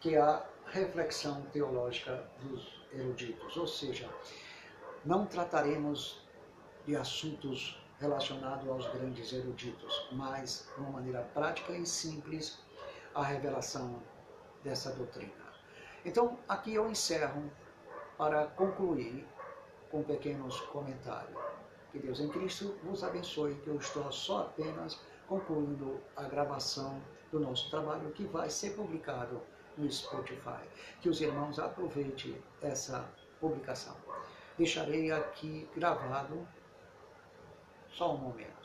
que 0.00 0.14
é 0.14 0.20
a 0.20 0.44
reflexão 0.66 1.42
teológica 1.52 2.24
dos 2.42 2.80
eruditos, 2.92 3.56
ou 3.56 3.66
seja, 3.66 4.08
não 5.04 5.26
trataremos 5.26 6.26
de 6.86 6.96
assuntos 6.96 7.80
relacionados 7.98 8.66
aos 8.68 8.86
grandes 8.94 9.32
eruditos, 9.32 10.08
mas 10.12 10.66
de 10.74 10.80
uma 10.80 10.90
maneira 10.90 11.22
prática 11.34 11.72
e 11.72 11.86
simples 11.86 12.58
a 13.14 13.22
revelação 13.22 14.02
dessa 14.64 14.90
doutrina. 14.92 15.50
Então, 16.04 16.38
aqui 16.48 16.74
eu 16.74 16.88
encerro 16.88 17.50
para 18.16 18.46
concluir 18.46 19.26
com 19.90 20.02
pequenos 20.02 20.58
comentários. 20.60 21.38
Que 21.92 21.98
Deus 21.98 22.20
em 22.20 22.28
Cristo 22.28 22.78
vos 22.84 23.02
abençoe, 23.02 23.56
que 23.56 23.68
eu 23.68 23.76
estou 23.76 24.10
só 24.12 24.42
apenas 24.42 24.98
concluindo 25.28 26.00
a 26.16 26.22
gravação 26.22 27.02
do 27.30 27.40
nosso 27.40 27.68
trabalho 27.70 28.10
que 28.12 28.24
vai 28.24 28.48
ser 28.48 28.70
publicado 28.70 29.40
no 29.76 29.90
Spotify. 29.90 30.62
Que 31.00 31.08
os 31.08 31.20
irmãos 31.20 31.58
aproveitem 31.58 32.36
essa 32.62 33.08
publicação. 33.40 33.96
Deixarei 34.58 35.10
aqui 35.10 35.68
gravado 35.74 36.46
só 37.92 38.14
um 38.14 38.18
momento. 38.18 38.59